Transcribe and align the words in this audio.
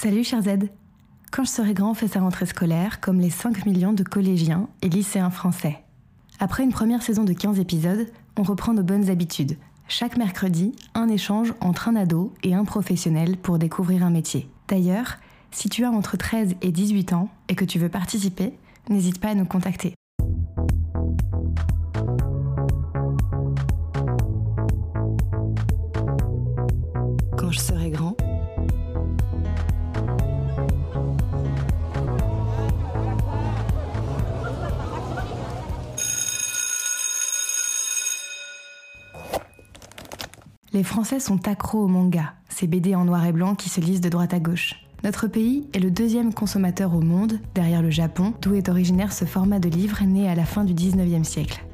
Salut 0.00 0.22
cher 0.22 0.40
Z 0.42 0.68
Quand 1.32 1.42
je 1.42 1.50
serai 1.50 1.74
grand 1.74 1.92
fait 1.92 2.06
sa 2.06 2.20
rentrée 2.20 2.46
scolaire 2.46 3.00
comme 3.00 3.18
les 3.18 3.30
5 3.30 3.66
millions 3.66 3.92
de 3.92 4.04
collégiens 4.04 4.68
et 4.80 4.88
lycéens 4.88 5.28
français. 5.28 5.82
Après 6.38 6.62
une 6.62 6.70
première 6.70 7.02
saison 7.02 7.24
de 7.24 7.32
15 7.32 7.58
épisodes, 7.58 8.06
on 8.36 8.44
reprend 8.44 8.74
nos 8.74 8.84
bonnes 8.84 9.10
habitudes. 9.10 9.56
Chaque 9.88 10.16
mercredi, 10.16 10.70
un 10.94 11.08
échange 11.08 11.52
entre 11.60 11.88
un 11.88 11.96
ado 11.96 12.32
et 12.44 12.54
un 12.54 12.64
professionnel 12.64 13.36
pour 13.36 13.58
découvrir 13.58 14.04
un 14.04 14.10
métier. 14.10 14.48
D'ailleurs, 14.68 15.16
si 15.50 15.68
tu 15.68 15.84
as 15.84 15.90
entre 15.90 16.16
13 16.16 16.54
et 16.62 16.70
18 16.70 17.12
ans 17.14 17.28
et 17.48 17.56
que 17.56 17.64
tu 17.64 17.80
veux 17.80 17.88
participer, 17.88 18.52
n'hésite 18.88 19.18
pas 19.18 19.30
à 19.30 19.34
nous 19.34 19.46
contacter. 19.46 19.97
Les 40.78 40.84
Français 40.84 41.18
sont 41.18 41.48
accros 41.48 41.80
au 41.80 41.88
manga, 41.88 42.34
ces 42.48 42.68
BD 42.68 42.94
en 42.94 43.04
noir 43.04 43.26
et 43.26 43.32
blanc 43.32 43.56
qui 43.56 43.68
se 43.68 43.80
lisent 43.80 44.00
de 44.00 44.08
droite 44.08 44.32
à 44.32 44.38
gauche. 44.38 44.76
Notre 45.02 45.26
pays 45.26 45.66
est 45.74 45.80
le 45.80 45.90
deuxième 45.90 46.32
consommateur 46.32 46.94
au 46.94 47.00
monde, 47.00 47.40
derrière 47.52 47.82
le 47.82 47.90
Japon, 47.90 48.32
d'où 48.40 48.54
est 48.54 48.68
originaire 48.68 49.12
ce 49.12 49.24
format 49.24 49.58
de 49.58 49.68
livre 49.68 50.00
né 50.04 50.28
à 50.28 50.36
la 50.36 50.44
fin 50.44 50.62
du 50.62 50.74
19e 50.74 51.24
siècle. 51.24 51.64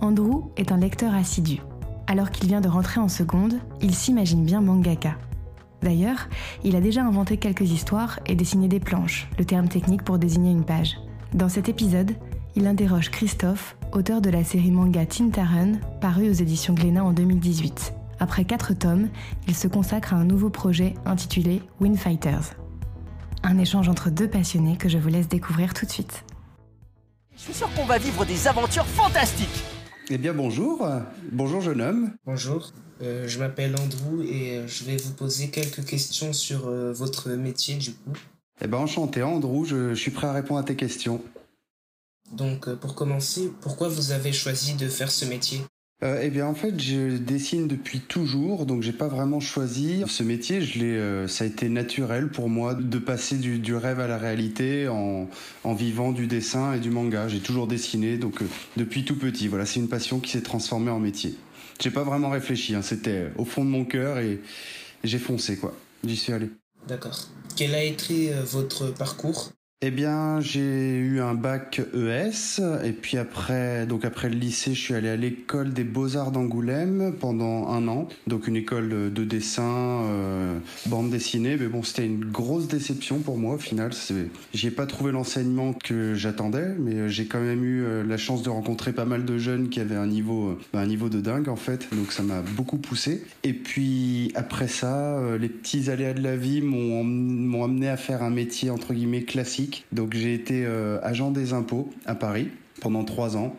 Andrew 0.00 0.44
est 0.56 0.72
un 0.72 0.78
lecteur 0.78 1.14
assidu. 1.14 1.60
Alors 2.06 2.30
qu'il 2.30 2.48
vient 2.48 2.62
de 2.62 2.70
rentrer 2.70 3.00
en 3.00 3.10
seconde, 3.10 3.56
il 3.82 3.94
s'imagine 3.94 4.46
bien 4.46 4.62
mangaka. 4.62 5.16
D'ailleurs, 5.82 6.30
il 6.64 6.74
a 6.74 6.80
déjà 6.80 7.04
inventé 7.04 7.36
quelques 7.36 7.70
histoires 7.70 8.18
et 8.24 8.34
dessiné 8.34 8.66
des 8.66 8.80
planches, 8.80 9.28
le 9.38 9.44
terme 9.44 9.68
technique 9.68 10.04
pour 10.04 10.18
désigner 10.18 10.52
une 10.52 10.64
page. 10.64 10.96
Dans 11.34 11.50
cet 11.50 11.68
épisode, 11.68 12.12
il 12.54 12.66
interroge 12.66 13.10
Christophe, 13.10 13.76
auteur 13.92 14.22
de 14.22 14.30
la 14.30 14.42
série 14.42 14.70
manga 14.70 15.04
Tintaren, 15.04 15.80
parue 16.00 16.30
aux 16.30 16.32
éditions 16.32 16.72
Glénat 16.72 17.04
en 17.04 17.12
2018. 17.12 17.95
Après 18.18 18.44
quatre 18.44 18.72
tomes, 18.72 19.08
il 19.46 19.54
se 19.54 19.68
consacre 19.68 20.14
à 20.14 20.16
un 20.16 20.24
nouveau 20.24 20.50
projet 20.50 20.94
intitulé 21.04 21.62
Windfighters. 21.80 22.54
Un 23.42 23.58
échange 23.58 23.88
entre 23.88 24.10
deux 24.10 24.28
passionnés 24.28 24.76
que 24.76 24.88
je 24.88 24.98
vous 24.98 25.08
laisse 25.08 25.28
découvrir 25.28 25.74
tout 25.74 25.86
de 25.86 25.90
suite. 25.90 26.24
Je 27.36 27.42
suis 27.42 27.54
sûr 27.54 27.72
qu'on 27.74 27.84
va 27.84 27.98
vivre 27.98 28.24
des 28.24 28.48
aventures 28.48 28.86
fantastiques. 28.86 29.64
Eh 30.08 30.18
bien 30.18 30.32
bonjour, 30.32 30.88
bonjour 31.32 31.60
jeune 31.60 31.80
homme. 31.80 32.12
Bonjour, 32.24 32.72
euh, 33.02 33.26
je 33.28 33.38
m'appelle 33.38 33.74
Andrew 33.74 34.22
et 34.22 34.56
euh, 34.56 34.66
je 34.68 34.84
vais 34.84 34.96
vous 34.96 35.12
poser 35.12 35.50
quelques 35.50 35.84
questions 35.84 36.32
sur 36.32 36.68
euh, 36.68 36.92
votre 36.92 37.30
métier 37.30 37.74
du 37.74 37.92
coup. 37.92 38.12
Eh 38.60 38.68
bien 38.68 38.78
enchanté 38.78 39.22
Andrew, 39.22 39.64
je, 39.64 39.90
je 39.90 40.00
suis 40.00 40.12
prêt 40.12 40.28
à 40.28 40.32
répondre 40.32 40.60
à 40.60 40.62
tes 40.62 40.76
questions. 40.76 41.20
Donc 42.32 42.72
pour 42.76 42.94
commencer, 42.94 43.52
pourquoi 43.60 43.88
vous 43.88 44.12
avez 44.12 44.32
choisi 44.32 44.74
de 44.74 44.88
faire 44.88 45.10
ce 45.10 45.24
métier? 45.24 45.60
Euh, 46.02 46.20
eh 46.22 46.28
bien 46.28 46.46
en 46.46 46.54
fait 46.54 46.78
je 46.78 47.16
dessine 47.16 47.68
depuis 47.68 48.00
toujours 48.00 48.66
donc 48.66 48.82
j'ai 48.82 48.92
pas 48.92 49.08
vraiment 49.08 49.40
choisi 49.40 50.04
ce 50.06 50.22
métier. 50.22 50.60
Je 50.60 50.78
l'ai 50.78 50.96
euh, 50.96 51.26
ça 51.26 51.44
a 51.44 51.46
été 51.46 51.68
naturel 51.68 52.28
pour 52.28 52.48
moi 52.48 52.74
de 52.74 52.98
passer 52.98 53.38
du, 53.38 53.58
du 53.58 53.74
rêve 53.74 54.00
à 54.00 54.06
la 54.06 54.18
réalité 54.18 54.88
en, 54.88 55.28
en, 55.64 55.74
vivant 55.74 56.12
du 56.12 56.26
dessin 56.26 56.74
et 56.74 56.80
du 56.80 56.90
manga. 56.90 57.28
J'ai 57.28 57.40
toujours 57.40 57.66
dessiné 57.66 58.18
donc 58.18 58.42
euh, 58.42 58.46
depuis 58.76 59.04
tout 59.04 59.16
petit. 59.16 59.48
Voilà 59.48 59.64
c'est 59.64 59.80
une 59.80 59.88
passion 59.88 60.20
qui 60.20 60.32
s'est 60.32 60.42
transformée 60.42 60.90
en 60.90 61.00
métier. 61.00 61.34
J'ai 61.80 61.90
pas 61.90 62.04
vraiment 62.04 62.30
réfléchi 62.30 62.74
hein, 62.74 62.82
c'était 62.82 63.32
au 63.36 63.44
fond 63.44 63.64
de 63.64 63.70
mon 63.70 63.84
cœur 63.84 64.18
et, 64.18 64.32
et 64.32 64.40
j'ai 65.04 65.18
foncé 65.18 65.56
quoi. 65.56 65.74
J'y 66.04 66.16
suis 66.16 66.32
allé. 66.32 66.50
D'accord. 66.86 67.28
Quel 67.56 67.74
a 67.74 67.82
été 67.82 68.32
euh, 68.32 68.42
votre 68.42 68.90
parcours? 68.90 69.50
Eh 69.82 69.90
bien, 69.90 70.40
j'ai 70.40 70.96
eu 70.96 71.20
un 71.20 71.34
bac 71.34 71.82
ES 71.92 72.62
et 72.82 72.92
puis 72.92 73.18
après, 73.18 73.84
donc 73.84 74.06
après 74.06 74.30
le 74.30 74.34
lycée, 74.36 74.72
je 74.72 74.80
suis 74.80 74.94
allé 74.94 75.10
à 75.10 75.16
l'école 75.16 75.74
des 75.74 75.84
beaux-arts 75.84 76.32
d'Angoulême 76.32 77.12
pendant 77.20 77.68
un 77.68 77.86
an. 77.86 78.08
Donc 78.26 78.48
une 78.48 78.56
école 78.56 79.12
de 79.12 79.24
dessin, 79.24 80.02
euh, 80.06 80.58
bande 80.86 81.10
dessinée. 81.10 81.58
Mais 81.60 81.66
bon, 81.66 81.82
c'était 81.82 82.06
une 82.06 82.24
grosse 82.24 82.68
déception 82.68 83.18
pour 83.18 83.36
moi 83.36 83.56
au 83.56 83.58
final. 83.58 83.90
J'ai 84.54 84.70
pas 84.70 84.86
trouvé 84.86 85.12
l'enseignement 85.12 85.74
que 85.74 86.14
j'attendais, 86.14 86.74
mais 86.78 87.10
j'ai 87.10 87.26
quand 87.26 87.42
même 87.42 87.62
eu 87.62 87.84
euh, 87.84 88.02
la 88.02 88.16
chance 88.16 88.42
de 88.42 88.48
rencontrer 88.48 88.94
pas 88.94 89.04
mal 89.04 89.26
de 89.26 89.36
jeunes 89.36 89.68
qui 89.68 89.80
avaient 89.80 89.94
un 89.94 90.06
niveau, 90.06 90.56
euh, 90.74 90.78
un 90.78 90.86
niveau 90.86 91.10
de 91.10 91.20
dingue 91.20 91.50
en 91.50 91.56
fait. 91.56 91.86
Donc 91.92 92.12
ça 92.12 92.22
m'a 92.22 92.40
beaucoup 92.40 92.78
poussé. 92.78 93.24
Et 93.44 93.52
puis 93.52 94.32
après 94.36 94.68
ça, 94.68 95.20
les 95.38 95.50
petits 95.50 95.90
aléas 95.90 96.14
de 96.14 96.22
la 96.22 96.34
vie 96.34 96.62
m'ont 96.62 97.62
amené 97.62 97.90
à 97.90 97.98
faire 97.98 98.22
un 98.22 98.30
métier 98.30 98.70
entre 98.70 98.94
guillemets 98.94 99.24
classique 99.24 99.65
donc 99.92 100.14
j'ai 100.14 100.34
été 100.34 100.64
euh, 100.64 100.98
agent 101.02 101.30
des 101.30 101.52
impôts 101.52 101.90
à 102.04 102.14
Paris 102.14 102.48
pendant 102.80 103.04
trois 103.04 103.36
ans. 103.36 103.56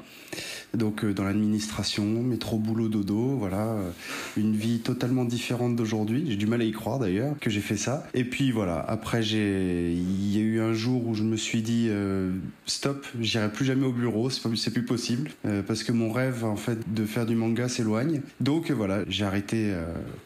Donc 0.73 1.03
euh, 1.03 1.13
dans 1.13 1.23
l'administration, 1.23 2.05
métro, 2.05 2.57
boulot, 2.57 2.89
dodo, 2.89 3.35
voilà, 3.37 3.65
euh, 3.65 3.91
une 4.35 4.55
vie 4.55 4.79
totalement 4.79 5.25
différente 5.25 5.75
d'aujourd'hui. 5.75 6.25
J'ai 6.27 6.35
du 6.35 6.47
mal 6.47 6.61
à 6.61 6.65
y 6.65 6.71
croire 6.71 6.99
d'ailleurs 6.99 7.35
que 7.39 7.49
j'ai 7.49 7.61
fait 7.61 7.77
ça. 7.77 8.07
Et 8.13 8.23
puis 8.23 8.51
voilà, 8.51 8.79
après 8.79 9.23
j'ai, 9.23 9.93
il 9.93 10.35
y 10.35 10.39
a 10.39 10.43
eu 10.43 10.59
un 10.59 10.73
jour 10.73 11.07
où 11.07 11.15
je 11.15 11.23
me 11.23 11.37
suis 11.37 11.61
dit 11.61 11.87
euh, 11.89 12.31
stop, 12.65 13.05
j'irai 13.19 13.51
plus 13.51 13.65
jamais 13.65 13.85
au 13.85 13.91
bureau, 13.91 14.29
c'est, 14.29 14.41
c'est 14.55 14.71
plus 14.71 14.85
possible 14.85 15.31
parce 15.65 15.83
que 15.83 15.91
mon 15.91 16.11
rêve 16.11 16.43
en 16.43 16.55
fait 16.55 16.79
de 16.93 17.05
faire 17.05 17.25
du 17.25 17.35
manga 17.35 17.69
s'éloigne. 17.69 18.21
Donc 18.39 18.71
voilà, 18.71 19.03
j'ai 19.07 19.25
arrêté 19.25 19.73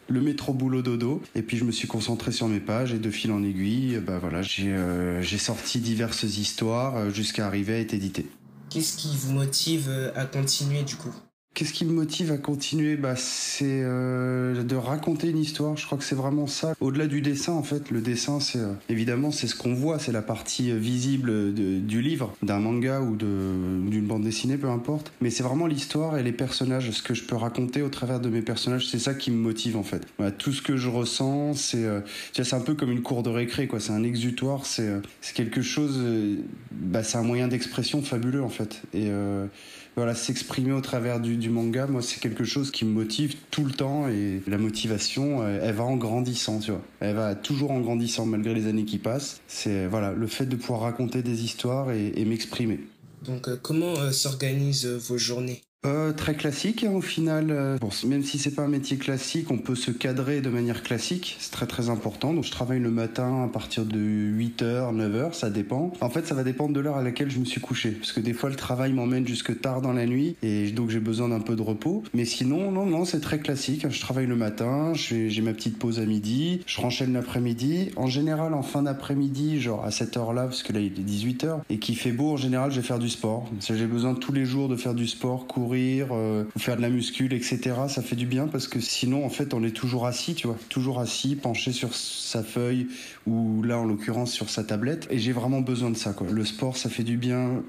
le 0.10 0.22
métro, 0.22 0.54
boulot, 0.54 0.82
dodo 0.82 1.22
et 1.36 1.42
puis 1.42 1.58
je 1.58 1.64
me 1.64 1.72
suis 1.72 1.88
concentré 1.88 2.32
sur 2.32 2.48
mes 2.48 2.60
pages 2.60 2.94
et 2.94 3.00
de 3.00 3.10
fil 3.10 3.32
en 3.32 3.44
aiguille, 3.44 4.00
bah 4.06 4.18
voilà, 4.20 4.42
j'ai, 4.42 4.74
j'ai 5.22 5.38
sorti 5.38 5.80
diverses 5.80 6.24
histoires 6.24 7.10
jusqu'à 7.12 7.46
arriver 7.46 7.74
à 7.74 7.80
être 7.80 7.94
édité. 7.94 8.26
Qu'est-ce 8.72 8.96
qui 8.96 9.18
vous 9.18 9.34
motive 9.34 9.90
euh, 9.90 10.14
à 10.16 10.26
continuer 10.26 10.84
du 10.84 10.96
coup? 10.96 11.14
Qu'est-ce 11.54 11.74
qui 11.74 11.84
me 11.84 11.92
motive 11.92 12.32
à 12.32 12.38
continuer? 12.38 12.96
Bah, 12.96 13.16
C'est 13.18 13.66
euh, 13.84 14.64
de 14.64 14.76
raconter 14.78 15.30
une 15.30 15.38
histoire. 15.38 15.76
Je 15.76 15.86
crois 15.86 15.98
que 15.98 16.04
c'est 16.06 16.16
vraiment 16.16 16.48
ça. 16.48 16.74
Au-delà 16.80 17.08
du 17.08 17.22
dessin, 17.22 17.52
en 17.52 17.62
fait, 17.62 17.92
le 17.92 18.00
dessin, 18.00 18.40
c'est 18.40 18.60
euh, 18.60 18.72
évidemment 18.88 19.32
c'est 19.32 19.48
ce 19.48 19.56
qu'on 19.56 19.74
voit, 19.74 20.00
c'est 20.00 20.14
la 20.14 20.22
partie 20.22 20.72
visible 20.72 21.54
de, 21.54 21.80
du 21.80 22.02
livre, 22.02 22.34
d'un 22.42 22.60
manga 22.60 23.02
ou 23.02 23.18
d'une 23.18 24.06
bande 24.08 24.24
dessinée, 24.24 24.56
peu 24.56 24.70
importe. 24.70 25.12
Mais 25.20 25.30
c'est 25.30 25.44
vraiment 25.44 25.68
l'histoire 25.68 26.18
et 26.18 26.24
les 26.24 26.32
personnages, 26.32 26.90
ce 26.92 27.04
que 27.04 27.14
je 27.14 27.24
peux 27.24 27.36
raconter 27.36 27.82
au 27.82 27.90
travers 27.90 28.22
de 28.22 28.30
mes 28.30 28.42
personnages, 28.42 28.88
c'est 28.88 29.00
ça 29.00 29.14
qui 29.14 29.30
me 29.30 29.38
motive 29.38 29.76
en 29.76 29.84
fait. 29.84 30.08
Voilà, 30.18 30.32
tout 30.32 30.54
ce 30.54 30.62
que 30.62 30.78
je 30.78 30.88
ressens, 30.88 31.56
c'est 31.56 31.84
euh, 31.84 32.00
c'est 32.34 32.54
un 32.54 32.62
peu 32.62 32.76
comme 32.76 32.92
une 32.92 33.02
cour 33.04 33.24
de 33.24 33.30
récré, 33.30 33.68
quoi. 33.68 33.82
C'est 33.82 33.92
un 33.92 34.04
exutoire, 34.04 34.66
c'est 34.66 34.88
euh, 34.88 35.00
quelque 35.36 35.62
chose. 35.62 35.98
Euh, 35.98 36.38
bah, 36.72 37.04
c'est 37.04 37.18
un 37.18 37.24
moyen 37.24 37.50
d'expression 37.50 38.02
fabuleux 38.02 38.42
en 38.42 38.50
fait. 38.50 38.82
Et 38.94 39.08
euh, 39.10 39.48
voilà, 39.96 40.16
s'exprimer 40.16 40.72
au 40.72 40.82
travers 40.82 41.20
du, 41.20 41.38
du, 41.38 41.50
manga, 41.50 41.88
moi, 41.88 42.02
c'est 42.02 42.20
quelque 42.20 42.44
chose 42.44 42.72
qui 42.72 42.86
me 42.86 42.92
motive 42.92 43.36
tout 43.52 43.66
le 43.66 43.72
temps 43.72 44.08
et 44.08 44.42
la 44.48 44.58
motivation, 44.58 45.46
elle, 45.46 45.62
elle, 45.64 45.76
va 45.76 45.84
en 45.84 45.98
grandissant, 45.98 46.60
tu 46.60 46.72
vois. 46.72 46.82
Elle 47.00 47.16
va 47.16 47.36
toujours 47.36 47.72
en 47.72 47.80
grandissant 47.82 48.26
malgré 48.26 48.54
les 48.54 48.68
années 48.68 48.86
qui 48.86 48.98
passent. 48.98 49.42
C'est 49.48 49.88
voilà, 49.88 50.14
le 50.14 50.28
fait 50.28 50.46
de 50.46 50.56
pouvoir 50.56 50.82
raconter 50.82 51.22
des 51.22 51.44
histoires 51.44 51.92
et, 51.92 52.14
et 52.16 52.26
m'exprimer. 52.26 52.80
Donc, 53.24 53.48
euh, 53.48 53.58
comment 53.62 53.98
euh, 53.98 54.12
s'organisent 54.12 54.86
vos 54.86 55.18
journées? 55.18 55.62
Euh, 55.84 56.14
très 56.14 56.36
classique 56.36 56.84
hein, 56.84 56.92
au 56.92 57.02
final. 57.02 57.48
Euh, 57.50 57.78
bon, 57.80 57.90
même 58.06 58.24
si 58.24 58.38
c'est 58.38 58.54
pas 58.54 58.62
un 58.62 58.68
métier 58.68 58.98
classique, 58.98 59.50
on 59.50 59.58
peut 59.58 59.74
se 59.74 59.90
cadrer 59.90 60.42
de 60.42 60.50
manière 60.50 60.84
classique. 60.84 61.38
C'est 61.40 61.52
très 61.52 61.66
très 61.66 61.90
important. 61.90 62.34
Donc 62.34 62.44
je 62.44 62.52
travaille 62.52 62.80
le 62.80 62.92
matin 62.92 63.44
à 63.44 63.48
partir 63.48 63.86
de 63.86 63.98
8h, 63.98 64.96
9h, 64.96 65.34
ça 65.34 65.50
dépend. 65.50 65.92
En 66.02 66.10
fait, 66.10 66.28
ça 66.28 66.36
va 66.36 66.44
dépendre 66.44 66.74
de 66.74 66.80
l'heure 66.80 66.98
à 66.98 67.04
laquelle 67.04 67.32
je 67.32 67.40
me 67.40 67.46
suis 67.46 67.62
couché. 67.62 67.92
Parce 67.92 68.12
que 68.12 68.20
des 68.20 68.34
fois, 68.34 68.52
le 68.52 68.56
travail 68.56 68.94
m'emmène 68.94 69.28
jusque 69.28 69.60
tard 69.60 69.82
dans 69.82 69.94
la 69.94 70.06
nuit 70.06 70.36
et 70.44 70.70
donc 70.70 70.92
j'ai 70.92 71.00
besoin 71.00 71.30
d'un 71.30 71.40
peu 71.40 71.56
de 71.56 71.64
repos. 71.64 72.04
Mais 72.14 72.26
sinon, 72.26 72.72
non, 72.72 72.86
non, 72.86 73.04
c'est 73.04 73.22
très 73.22 73.40
classique. 73.40 73.88
Je 73.90 74.00
travaille 74.00 74.28
le 74.28 74.36
matin, 74.36 74.94
j'ai 74.94 75.42
ma 75.42 75.54
petite 75.54 75.80
pause 75.80 76.00
à 76.00 76.06
midi, 76.06 76.62
je 76.68 76.80
renchaîne 76.80 77.14
l'après-midi. 77.14 77.90
En 77.96 78.08
général, 78.08 78.54
en 78.54 78.62
fin 78.62 78.84
d'après-midi, 78.84 79.60
genre 79.60 79.84
à 79.84 79.90
cette 79.90 80.16
heure-là, 80.16 80.44
parce 80.44 80.62
que 80.62 80.74
là 80.74 80.80
il 80.80 80.94
est 81.00 81.04
18h, 81.04 81.62
et 81.72 81.80
qu'il 81.80 81.96
fait 81.96 82.12
beau, 82.12 82.34
en 82.34 82.38
général, 82.38 82.72
je 82.72 82.82
vais 82.82 82.86
faire 82.86 83.00
du 83.00 83.10
sport. 83.10 83.50
J'ai 83.60 83.88
besoin 83.88 84.14
tous 84.14 84.32
les 84.32 84.46
jours 84.46 84.70
de 84.70 84.76
faire 84.76 84.94
du 84.94 85.08
sport, 85.08 85.48
courir 85.48 85.71
euh, 85.74 86.44
faire 86.58 86.78
de 86.78 86.82
la 86.82 86.90
muscule, 86.90 87.34
etc. 87.34 87.60
Ça 87.88 88.02
fait 88.02 88.16
du 88.16 88.26
bien 88.26 88.48
parce 88.48 88.68
que 88.68 88.80
sinon, 88.80 89.26
en 89.26 89.30
fait, 89.30 89.54
on 89.54 89.64
est 89.64 89.72
toujours 89.72 90.06
assis, 90.06 90.36
tu 90.36 90.48
vois, 90.48 90.58
toujours 90.70 91.00
assis, 91.00 91.36
penché 91.36 91.72
sur 91.72 91.94
sa 91.94 92.44
feuille 92.44 92.88
ou 93.28 93.64
là, 93.64 93.78
en 93.78 93.86
l'occurrence, 93.86 94.32
sur 94.32 94.50
sa 94.50 94.64
tablette. 94.64 95.08
Et 95.10 95.20
j'ai 95.20 95.32
vraiment 95.32 95.62
besoin 95.62 95.90
de 95.90 95.98
ça, 95.98 96.14
quoi. 96.14 96.28
Le 96.30 96.46
sport, 96.46 96.78
ça 96.78 96.90
fait 96.90 97.04
du 97.04 97.18
bien 97.18 97.64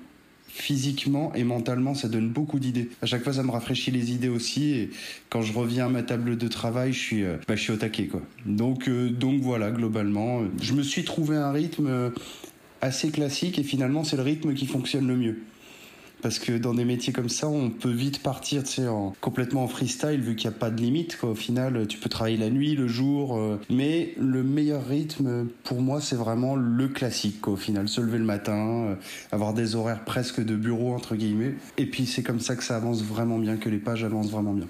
physiquement 0.48 1.32
et 1.34 1.44
mentalement, 1.44 1.94
ça 1.94 2.08
donne 2.08 2.28
beaucoup 2.28 2.58
d'idées. 2.58 2.90
À 3.00 3.06
chaque 3.06 3.24
fois, 3.24 3.32
ça 3.32 3.42
me 3.42 3.50
rafraîchit 3.50 3.90
les 3.90 4.12
idées 4.12 4.28
aussi. 4.28 4.72
Et 4.72 4.90
quand 5.30 5.42
je 5.42 5.52
reviens 5.52 5.86
à 5.86 5.88
ma 5.88 6.02
table 6.02 6.36
de 6.36 6.48
travail, 6.48 6.92
je 6.92 6.98
suis, 6.98 7.24
euh, 7.24 7.36
bah, 7.48 7.56
je 7.56 7.62
suis 7.62 7.72
au 7.72 7.76
taquet, 7.76 8.06
quoi. 8.06 8.20
Donc, 8.44 8.88
euh, 8.88 9.08
donc 9.08 9.40
voilà, 9.40 9.70
globalement, 9.70 10.42
je 10.60 10.74
me 10.74 10.82
suis 10.82 11.04
trouvé 11.04 11.36
un 11.36 11.52
rythme 11.52 12.12
assez 12.82 13.10
classique 13.10 13.58
et 13.58 13.62
finalement, 13.62 14.04
c'est 14.04 14.16
le 14.16 14.22
rythme 14.22 14.52
qui 14.54 14.66
fonctionne 14.66 15.06
le 15.06 15.16
mieux 15.16 15.38
Parce 16.22 16.38
que 16.38 16.56
dans 16.56 16.72
des 16.72 16.84
métiers 16.84 17.12
comme 17.12 17.28
ça, 17.28 17.48
on 17.48 17.70
peut 17.70 17.90
vite 17.90 18.22
partir, 18.22 18.62
en, 18.88 19.12
complètement 19.20 19.64
en 19.64 19.68
freestyle, 19.68 20.20
vu 20.20 20.36
qu'il 20.36 20.48
n'y 20.48 20.56
a 20.56 20.58
pas 20.58 20.70
de 20.70 20.80
limite. 20.80 21.18
Quoi. 21.18 21.30
Au 21.30 21.34
final, 21.34 21.86
tu 21.88 21.98
peux 21.98 22.08
travailler 22.08 22.36
la 22.36 22.48
nuit, 22.48 22.76
le 22.76 22.86
jour. 22.86 23.36
euh, 23.36 23.60
mais 23.68 24.14
le 24.18 24.44
meilleur 24.44 24.86
rythme, 24.86 25.48
pour 25.64 25.80
moi, 25.82 26.00
c'est 26.00 26.16
vraiment 26.16 26.54
le 26.54 26.88
classique. 26.88 27.48
Au 27.48 27.56
final, 27.56 27.88
se 27.88 28.00
lever 28.00 28.18
le 28.18 28.24
matin, 28.24 28.86
euh, 28.86 28.94
avoir 29.32 29.52
des 29.52 29.74
horaires 29.74 30.04
presque 30.04 30.42
de 30.42 30.54
bureau, 30.54 30.94
entre 30.94 31.16
guillemets. 31.16 31.54
Et 31.76 31.86
puis, 31.86 32.06
c'est 32.06 32.22
comme 32.22 32.40
ça 32.40 32.54
que 32.54 32.62
ça 32.62 32.76
avance 32.76 33.02
vraiment 33.02 33.38
bien, 33.38 33.56
que 33.56 33.68
les 33.68 33.78
pages 33.78 34.04
avancent 34.04 34.30
vraiment 34.30 34.54
bien. 34.54 34.68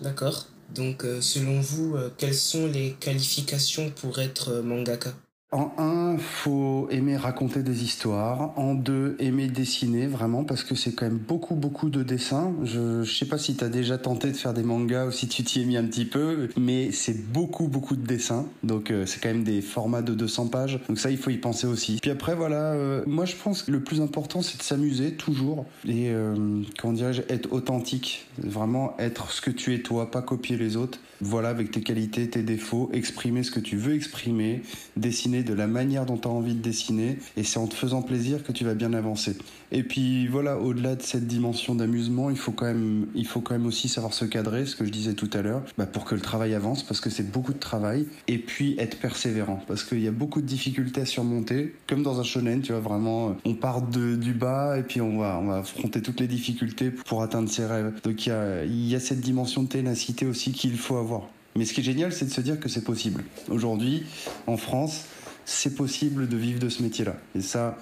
D'accord. 0.00 0.46
Donc, 0.74 1.04
euh, 1.04 1.20
selon 1.20 1.60
vous, 1.60 1.96
quelles 2.16 2.34
sont 2.34 2.66
les 2.66 2.96
qualifications 2.98 3.90
pour 3.90 4.18
être 4.20 4.62
mangaka? 4.64 5.12
En 5.54 5.72
un, 5.78 6.18
faut 6.18 6.88
aimer 6.90 7.16
raconter 7.16 7.62
des 7.62 7.84
histoires. 7.84 8.52
En 8.58 8.74
deux, 8.74 9.14
aimer 9.20 9.46
dessiner 9.46 10.08
vraiment 10.08 10.42
parce 10.42 10.64
que 10.64 10.74
c'est 10.74 10.96
quand 10.96 11.06
même 11.06 11.18
beaucoup 11.18 11.54
beaucoup 11.54 11.90
de 11.90 12.02
dessins. 12.02 12.52
Je, 12.64 13.04
je 13.04 13.14
sais 13.16 13.26
pas 13.26 13.38
si 13.38 13.54
t'as 13.54 13.68
déjà 13.68 13.96
tenté 13.96 14.32
de 14.32 14.36
faire 14.36 14.52
des 14.52 14.64
mangas 14.64 15.06
ou 15.06 15.12
si 15.12 15.28
tu 15.28 15.44
t'y 15.44 15.62
es 15.62 15.64
mis 15.64 15.76
un 15.76 15.84
petit 15.84 16.06
peu, 16.06 16.48
mais 16.56 16.90
c'est 16.90 17.32
beaucoup 17.32 17.68
beaucoup 17.68 17.94
de 17.94 18.04
dessins. 18.04 18.46
Donc 18.64 18.90
euh, 18.90 19.06
c'est 19.06 19.22
quand 19.22 19.28
même 19.28 19.44
des 19.44 19.60
formats 19.60 20.02
de 20.02 20.12
200 20.12 20.48
pages. 20.48 20.80
Donc 20.88 20.98
ça, 20.98 21.12
il 21.12 21.18
faut 21.18 21.30
y 21.30 21.38
penser 21.38 21.68
aussi. 21.68 22.00
Puis 22.02 22.10
après 22.10 22.34
voilà, 22.34 22.72
euh, 22.72 23.04
moi 23.06 23.24
je 23.24 23.36
pense 23.36 23.62
que 23.62 23.70
le 23.70 23.78
plus 23.78 24.00
important 24.00 24.42
c'est 24.42 24.58
de 24.58 24.64
s'amuser 24.64 25.12
toujours 25.12 25.66
et 25.86 26.10
euh, 26.10 26.62
comment 26.80 26.94
dirais-je, 26.94 27.22
être 27.28 27.52
authentique. 27.52 28.26
Vraiment 28.38 28.96
être 28.98 29.30
ce 29.30 29.40
que 29.40 29.52
tu 29.52 29.72
es 29.72 29.78
toi, 29.78 30.10
pas 30.10 30.20
copier 30.20 30.56
les 30.56 30.76
autres. 30.76 30.98
Voilà, 31.20 31.50
avec 31.50 31.70
tes 31.70 31.80
qualités, 31.80 32.28
tes 32.28 32.42
défauts, 32.42 32.90
exprimer 32.92 33.44
ce 33.44 33.52
que 33.52 33.60
tu 33.60 33.76
veux 33.76 33.94
exprimer, 33.94 34.62
dessiner 34.96 35.43
de 35.44 35.54
la 35.54 35.66
manière 35.66 36.06
dont 36.06 36.16
tu 36.16 36.26
as 36.26 36.30
envie 36.30 36.54
de 36.54 36.62
dessiner, 36.62 37.18
et 37.36 37.44
c'est 37.44 37.58
en 37.58 37.66
te 37.66 37.74
faisant 37.74 38.02
plaisir 38.02 38.42
que 38.42 38.52
tu 38.52 38.64
vas 38.64 38.74
bien 38.74 38.92
avancer. 38.92 39.36
Et 39.70 39.82
puis 39.82 40.26
voilà, 40.26 40.58
au-delà 40.58 40.94
de 40.96 41.02
cette 41.02 41.26
dimension 41.26 41.74
d'amusement, 41.74 42.30
il 42.30 42.36
faut 42.36 42.52
quand 42.52 42.66
même, 42.66 43.06
il 43.14 43.26
faut 43.26 43.40
quand 43.40 43.54
même 43.54 43.66
aussi 43.66 43.88
savoir 43.88 44.14
se 44.14 44.24
cadrer, 44.24 44.66
ce 44.66 44.76
que 44.76 44.84
je 44.84 44.90
disais 44.90 45.14
tout 45.14 45.30
à 45.32 45.42
l'heure, 45.42 45.62
bah, 45.78 45.86
pour 45.86 46.04
que 46.04 46.14
le 46.14 46.20
travail 46.20 46.54
avance, 46.54 46.82
parce 46.82 47.00
que 47.00 47.10
c'est 47.10 47.30
beaucoup 47.30 47.52
de 47.52 47.58
travail, 47.58 48.06
et 48.28 48.38
puis 48.38 48.74
être 48.78 48.98
persévérant, 48.98 49.62
parce 49.66 49.84
qu'il 49.84 50.00
y 50.00 50.08
a 50.08 50.12
beaucoup 50.12 50.40
de 50.40 50.46
difficultés 50.46 51.02
à 51.02 51.06
surmonter, 51.06 51.74
comme 51.86 52.02
dans 52.02 52.20
un 52.20 52.24
shonen, 52.24 52.60
tu 52.60 52.72
vois, 52.72 52.80
vraiment, 52.80 53.30
euh, 53.30 53.32
on 53.44 53.54
part 53.54 53.82
de, 53.82 54.16
du 54.16 54.32
bas, 54.32 54.78
et 54.78 54.82
puis 54.82 55.00
on 55.00 55.18
va, 55.18 55.38
on 55.42 55.46
va 55.46 55.58
affronter 55.58 56.02
toutes 56.02 56.20
les 56.20 56.28
difficultés 56.28 56.90
pour 56.90 57.22
atteindre 57.22 57.48
ses 57.48 57.66
rêves. 57.66 57.92
Donc 58.02 58.26
il 58.26 58.28
y 58.28 58.32
a, 58.32 58.64
y 58.64 58.94
a 58.94 59.00
cette 59.00 59.20
dimension 59.20 59.62
de 59.62 59.68
ténacité 59.68 60.26
aussi 60.26 60.52
qu'il 60.52 60.76
faut 60.76 60.96
avoir. 60.96 61.28
Mais 61.56 61.64
ce 61.64 61.72
qui 61.72 61.80
est 61.80 61.84
génial, 61.84 62.12
c'est 62.12 62.24
de 62.24 62.30
se 62.30 62.40
dire 62.40 62.58
que 62.58 62.68
c'est 62.68 62.82
possible. 62.82 63.22
Aujourd'hui, 63.48 64.02
en 64.46 64.56
France, 64.56 65.04
c'est 65.44 65.74
possible 65.74 66.28
de 66.28 66.36
vivre 66.36 66.60
de 66.60 66.68
ce 66.68 66.82
métier-là. 66.82 67.16
Et 67.34 67.40
ça, 67.40 67.78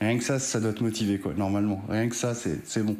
rien 0.00 0.18
que 0.18 0.24
ça, 0.24 0.38
ça 0.38 0.60
doit 0.60 0.72
te 0.72 0.82
motiver, 0.82 1.18
quoi, 1.18 1.32
normalement. 1.34 1.82
Rien 1.88 2.08
que 2.08 2.16
ça, 2.16 2.34
c'est 2.34 2.82
bon. 2.82 2.96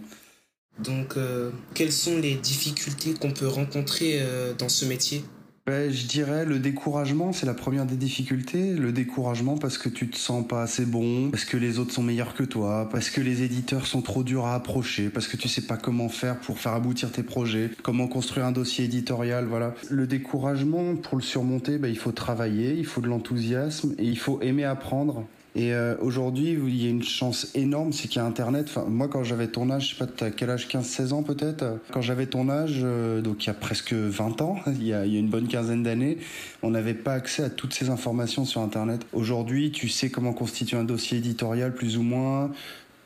Donc, 0.79 1.17
euh, 1.17 1.51
quelles 1.75 1.93
sont 1.93 2.19
les 2.19 2.35
difficultés 2.35 3.15
qu'on 3.15 3.33
peut 3.33 3.49
rencontrer 3.49 4.19
euh, 4.21 4.55
dans 4.55 4.69
ce 4.69 4.85
métier? 4.85 5.25
Ben, 5.67 5.93
je 5.93 6.07
dirais 6.07 6.45
le 6.45 6.59
découragement, 6.59 7.33
c'est 7.33 7.47
la 7.47 7.55
première 7.55 7.87
des 7.87 7.97
difficultés. 7.97 8.75
Le 8.75 8.93
découragement 8.93 9.57
parce 9.57 9.79
que 9.79 9.89
tu 9.89 10.09
te 10.09 10.17
sens 10.17 10.47
pas 10.47 10.63
assez 10.63 10.85
bon, 10.85 11.31
parce 11.31 11.45
que 11.45 11.57
les 11.57 11.79
autres 11.79 11.93
sont 11.93 12.03
meilleurs 12.03 12.35
que 12.35 12.43
toi, 12.43 12.89
parce 12.91 13.11
que 13.11 13.21
les 13.21 13.43
éditeurs 13.43 13.87
sont 13.87 14.03
trop 14.03 14.25
durs 14.25 14.47
à 14.47 14.55
approcher, 14.55 15.11
parce 15.11 15.29
que 15.29 15.37
tu 15.37 15.49
sais 15.49 15.67
pas 15.67 15.77
comment 15.77 16.09
faire 16.09 16.41
pour 16.41 16.59
faire 16.59 16.73
aboutir 16.73 17.13
tes 17.13 17.23
projets, 17.23 17.71
comment 17.83 18.09
construire 18.09 18.47
un 18.47 18.53
dossier 18.53 18.87
éditorial, 18.87 19.47
voilà. 19.47 19.75
Le 19.91 20.07
découragement, 20.07 20.97
pour 20.97 21.17
le 21.17 21.23
surmonter, 21.23 21.79
ben, 21.79 21.89
il 21.89 21.99
faut 21.99 22.13
travailler, 22.13 22.75
il 22.75 22.87
faut 22.87 23.01
de 23.01 23.09
l'enthousiasme 23.09 23.95
et 23.99 24.05
il 24.05 24.19
faut 24.19 24.41
aimer 24.41 24.65
apprendre. 24.65 25.25
Et 25.57 25.73
euh, 25.75 25.97
aujourd'hui, 26.01 26.53
il 26.53 26.83
y 26.83 26.87
a 26.87 26.91
une 26.91 27.03
chance 27.03 27.51
énorme, 27.55 27.93
c'est 27.93 28.07
qu'il 28.07 28.21
y 28.21 28.25
a 28.25 28.27
Internet. 28.27 28.67
Enfin, 28.69 28.85
moi, 28.89 29.09
quand 29.09 29.25
j'avais 29.25 29.49
ton 29.49 29.69
âge, 29.71 29.91
je 29.91 29.95
sais 29.95 29.99
pas, 29.99 30.07
t'as 30.07 30.31
quel 30.31 30.51
âge 30.51 30.69
15-16 30.69 31.13
ans 31.13 31.23
peut-être 31.23 31.65
Quand 31.91 32.03
j'avais 32.03 32.27
ton 32.27 32.49
âge, 32.49 32.81
euh, 32.83 33.21
donc 33.21 33.45
il 33.45 33.47
y 33.49 33.51
a 33.51 33.55
presque 33.55 33.93
20 33.93 34.43
ans, 34.43 34.57
il 34.69 34.87
y 34.87 34.95
a, 34.95 35.05
il 35.07 35.13
y 35.13 35.17
a 35.17 35.19
une 35.19 35.29
bonne 35.29 35.49
quinzaine 35.49 35.83
d'années, 35.83 36.19
on 36.63 36.71
n'avait 36.71 36.95
pas 36.95 37.15
accès 37.15 37.43
à 37.43 37.51
toutes 37.51 37.75
ces 37.75 37.91
informations 37.91 38.45
sur 38.45 38.61
Internet. 38.61 39.03
Aujourd'hui, 39.13 39.73
tu 39.73 39.89
sais 39.89 40.09
comment 40.09 40.33
constituer 40.33 40.77
un 40.77 40.85
dossier 40.85 41.19
éditorial, 41.19 41.75
plus 41.75 41.97
ou 41.97 42.03
moins. 42.03 42.53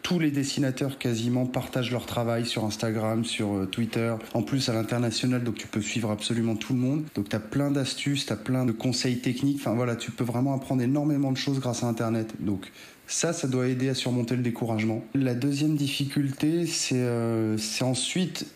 Tous 0.04 0.18
les 0.18 0.30
dessinateurs 0.30 0.98
quasiment 0.98 1.46
partagent 1.46 1.90
leur 1.90 2.04
travail 2.04 2.44
sur 2.44 2.66
Instagram, 2.66 3.24
sur 3.24 3.54
euh, 3.54 3.64
Twitter, 3.64 4.14
en 4.34 4.42
plus 4.42 4.68
à 4.68 4.74
l'international, 4.74 5.42
donc 5.42 5.54
tu 5.54 5.66
peux 5.66 5.80
suivre 5.80 6.10
absolument 6.10 6.56
tout 6.56 6.74
le 6.74 6.78
monde. 6.78 7.04
Donc 7.14 7.30
tu 7.30 7.36
as 7.36 7.40
plein 7.40 7.70
d'astuces, 7.70 8.26
tu 8.26 8.32
as 8.34 8.36
plein 8.36 8.66
de 8.66 8.72
conseils 8.72 9.20
techniques, 9.20 9.60
enfin 9.60 9.72
voilà, 9.72 9.96
tu 9.96 10.10
peux 10.10 10.22
vraiment 10.22 10.52
apprendre 10.52 10.82
énormément 10.82 11.32
de 11.32 11.38
choses 11.38 11.58
grâce 11.58 11.84
à 11.84 11.86
Internet. 11.86 12.34
Donc 12.38 12.70
ça, 13.06 13.32
ça 13.32 13.48
doit 13.48 13.66
aider 13.66 13.88
à 13.88 13.94
surmonter 13.94 14.36
le 14.36 14.42
découragement. 14.42 15.02
La 15.14 15.32
deuxième 15.32 15.74
difficulté, 15.74 16.66
c'est 16.66 17.00
euh, 17.00 17.56
ensuite 17.80 18.46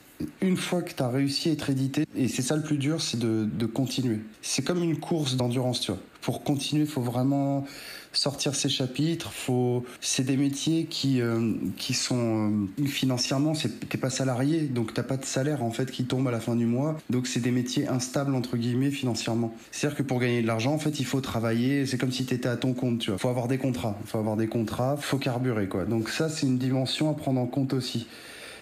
une 0.42 0.58
fois 0.58 0.82
que 0.82 0.92
tu 0.92 1.02
as 1.02 1.08
réussi 1.08 1.48
à 1.48 1.52
être 1.52 1.70
édité, 1.70 2.04
et 2.14 2.28
c'est 2.28 2.42
ça 2.42 2.56
le 2.56 2.62
plus 2.62 2.76
dur, 2.76 3.00
c'est 3.00 3.18
de, 3.18 3.48
de 3.50 3.64
continuer. 3.64 4.18
C'est 4.42 4.62
comme 4.62 4.82
une 4.82 4.98
course 4.98 5.36
d'endurance, 5.36 5.80
tu 5.80 5.92
vois. 5.92 6.00
Pour 6.20 6.44
continuer, 6.44 6.82
il 6.82 6.90
faut 6.90 7.00
vraiment 7.00 7.64
sortir 8.12 8.54
ces 8.54 8.68
chapitres. 8.68 9.32
Faut, 9.32 9.84
c'est 10.00 10.24
des 10.24 10.36
métiers 10.36 10.86
qui 10.86 11.20
euh, 11.20 11.52
qui 11.76 11.94
sont 11.94 12.68
euh, 12.80 12.86
financièrement, 12.86 13.52
t'es 13.88 13.98
pas 13.98 14.10
salarié, 14.10 14.62
donc 14.62 14.94
t'as 14.94 15.02
pas 15.02 15.16
de 15.16 15.24
salaire 15.24 15.62
en 15.62 15.70
fait 15.70 15.90
qui 15.90 16.04
tombe 16.04 16.26
à 16.28 16.30
la 16.30 16.40
fin 16.40 16.56
du 16.56 16.66
mois. 16.66 16.98
Donc 17.10 17.26
c'est 17.26 17.40
des 17.40 17.50
métiers 17.50 17.88
instables 17.88 18.34
entre 18.34 18.56
guillemets 18.56 18.90
financièrement. 18.90 19.54
C'est-à-dire 19.70 19.96
que 19.96 20.02
pour 20.02 20.20
gagner 20.20 20.42
de 20.42 20.46
l'argent, 20.46 20.72
en 20.72 20.78
fait, 20.78 21.00
il 21.00 21.06
faut 21.06 21.20
travailler. 21.20 21.86
C'est 21.86 21.98
comme 21.98 22.12
si 22.12 22.24
t'étais 22.24 22.48
à 22.48 22.56
ton 22.56 22.74
compte, 22.74 23.00
tu 23.00 23.10
vois. 23.10 23.18
Faut 23.18 23.28
avoir 23.28 23.48
des 23.48 23.58
contrats, 23.58 23.98
faut 24.06 24.18
avoir 24.18 24.36
des 24.36 24.48
contrats, 24.48 24.96
faut 24.96 25.18
carburer 25.18 25.68
quoi. 25.68 25.84
Donc 25.84 26.08
ça, 26.08 26.28
c'est 26.28 26.46
une 26.46 26.58
dimension 26.58 27.10
à 27.10 27.14
prendre 27.14 27.40
en 27.40 27.46
compte 27.46 27.72
aussi. 27.72 28.06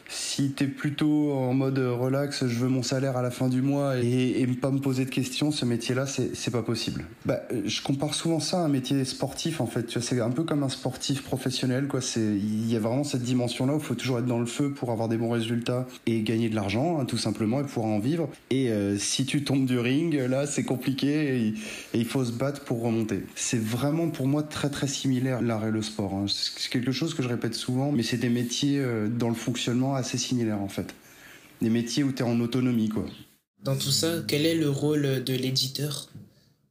Si 0.09 0.51
t'es 0.51 0.67
plutôt 0.67 1.33
en 1.33 1.55
mode 1.55 1.79
relax, 1.79 2.47
je 2.47 2.59
veux 2.59 2.69
mon 2.69 2.83
salaire 2.83 3.17
à 3.17 3.23
la 3.23 3.31
fin 3.31 3.49
du 3.49 3.63
mois 3.63 3.99
et, 3.99 4.41
et 4.41 4.47
pas 4.47 4.71
me 4.71 4.79
poser 4.79 5.05
de 5.05 5.11
questions, 5.11 5.51
ce 5.51 5.65
métier-là, 5.65 6.07
c'est 6.07 6.51
pas 6.51 6.63
possible. 6.63 7.05
Bah, 7.25 7.41
euh, 7.53 7.63
je 7.67 7.83
compare 7.83 8.15
souvent 8.15 8.41
ça 8.41 8.61
à 8.61 8.65
un 8.65 8.69
métier 8.69 9.05
sportif 9.05 9.61
en 9.61 9.67
fait. 9.67 9.99
C'est 10.01 10.21
un 10.21 10.31
peu 10.31 10.45
comme 10.45 10.63
un 10.63 10.69
sportif 10.69 11.23
professionnel, 11.23 11.89
quoi. 11.89 12.01
C'est, 12.01 12.21
il 12.21 12.71
y 12.71 12.77
a 12.77 12.81
vraiment 12.81 13.05
cette 13.05 13.23
dimension-là 13.23 13.75
où 13.75 13.79
il 13.79 13.83
faut 13.83 13.95
toujours 13.95 14.19
être 14.19 14.27
dans 14.27 14.39
le 14.39 14.47
feu 14.47 14.71
pour 14.71 14.91
avoir 14.91 15.09
des 15.09 15.17
bons 15.17 15.31
résultats 15.31 15.87
et 16.07 16.23
gagner 16.23 16.49
de 16.49 16.55
l'argent, 16.55 16.99
hein, 16.99 17.05
tout 17.05 17.19
simplement, 17.19 17.61
et 17.61 17.65
pouvoir 17.65 17.87
en 17.87 17.99
vivre. 17.99 18.29
Et 18.51 18.71
euh, 18.71 18.97
si 18.99 19.27
tu 19.27 19.45
tombes 19.45 19.67
du 19.67 19.79
ring, 19.79 20.15
là, 20.15 20.47
c'est 20.47 20.65
compliqué 20.65 21.47
et, 21.47 21.55
il 21.95 22.05
faut 22.05 22.25
se 22.25 22.33
battre 22.33 22.63
pour 22.63 22.83
remonter. 22.83 23.25
C'est 23.35 23.61
vraiment 23.61 24.09
pour 24.09 24.27
moi 24.27 24.43
très 24.43 24.71
très 24.71 24.87
similaire 24.87 25.43
l'art 25.43 25.67
et 25.67 25.71
le 25.71 25.83
sport. 25.83 26.15
hein. 26.15 26.27
C'est 26.29 26.71
quelque 26.71 26.93
chose 26.93 27.15
que 27.15 27.23
je 27.23 27.29
répète 27.29 27.55
souvent, 27.55 27.91
mais 27.91 28.03
c'est 28.03 28.17
des 28.17 28.29
métiers 28.29 28.79
euh, 28.79 29.09
dans 29.09 29.29
le 29.29 29.35
fonctionnement 29.35 29.96
assez 29.97 30.19
similaires 30.19 30.61
en 30.61 30.69
fait. 30.69 30.95
Des 31.63 31.71
métiers 31.71 32.05
où 32.05 32.13
tu 32.13 32.23
es 32.23 32.27
en 32.27 32.41
autonomie, 32.41 32.89
quoi. 32.89 33.07
Dans 33.63 33.77
tout 33.77 33.91
ça, 33.91 34.23
quel 34.29 34.47
est 34.47 34.55
le 34.55 34.71
rôle 34.71 35.25
de 35.25 35.35
l'éditeur? 35.35 36.09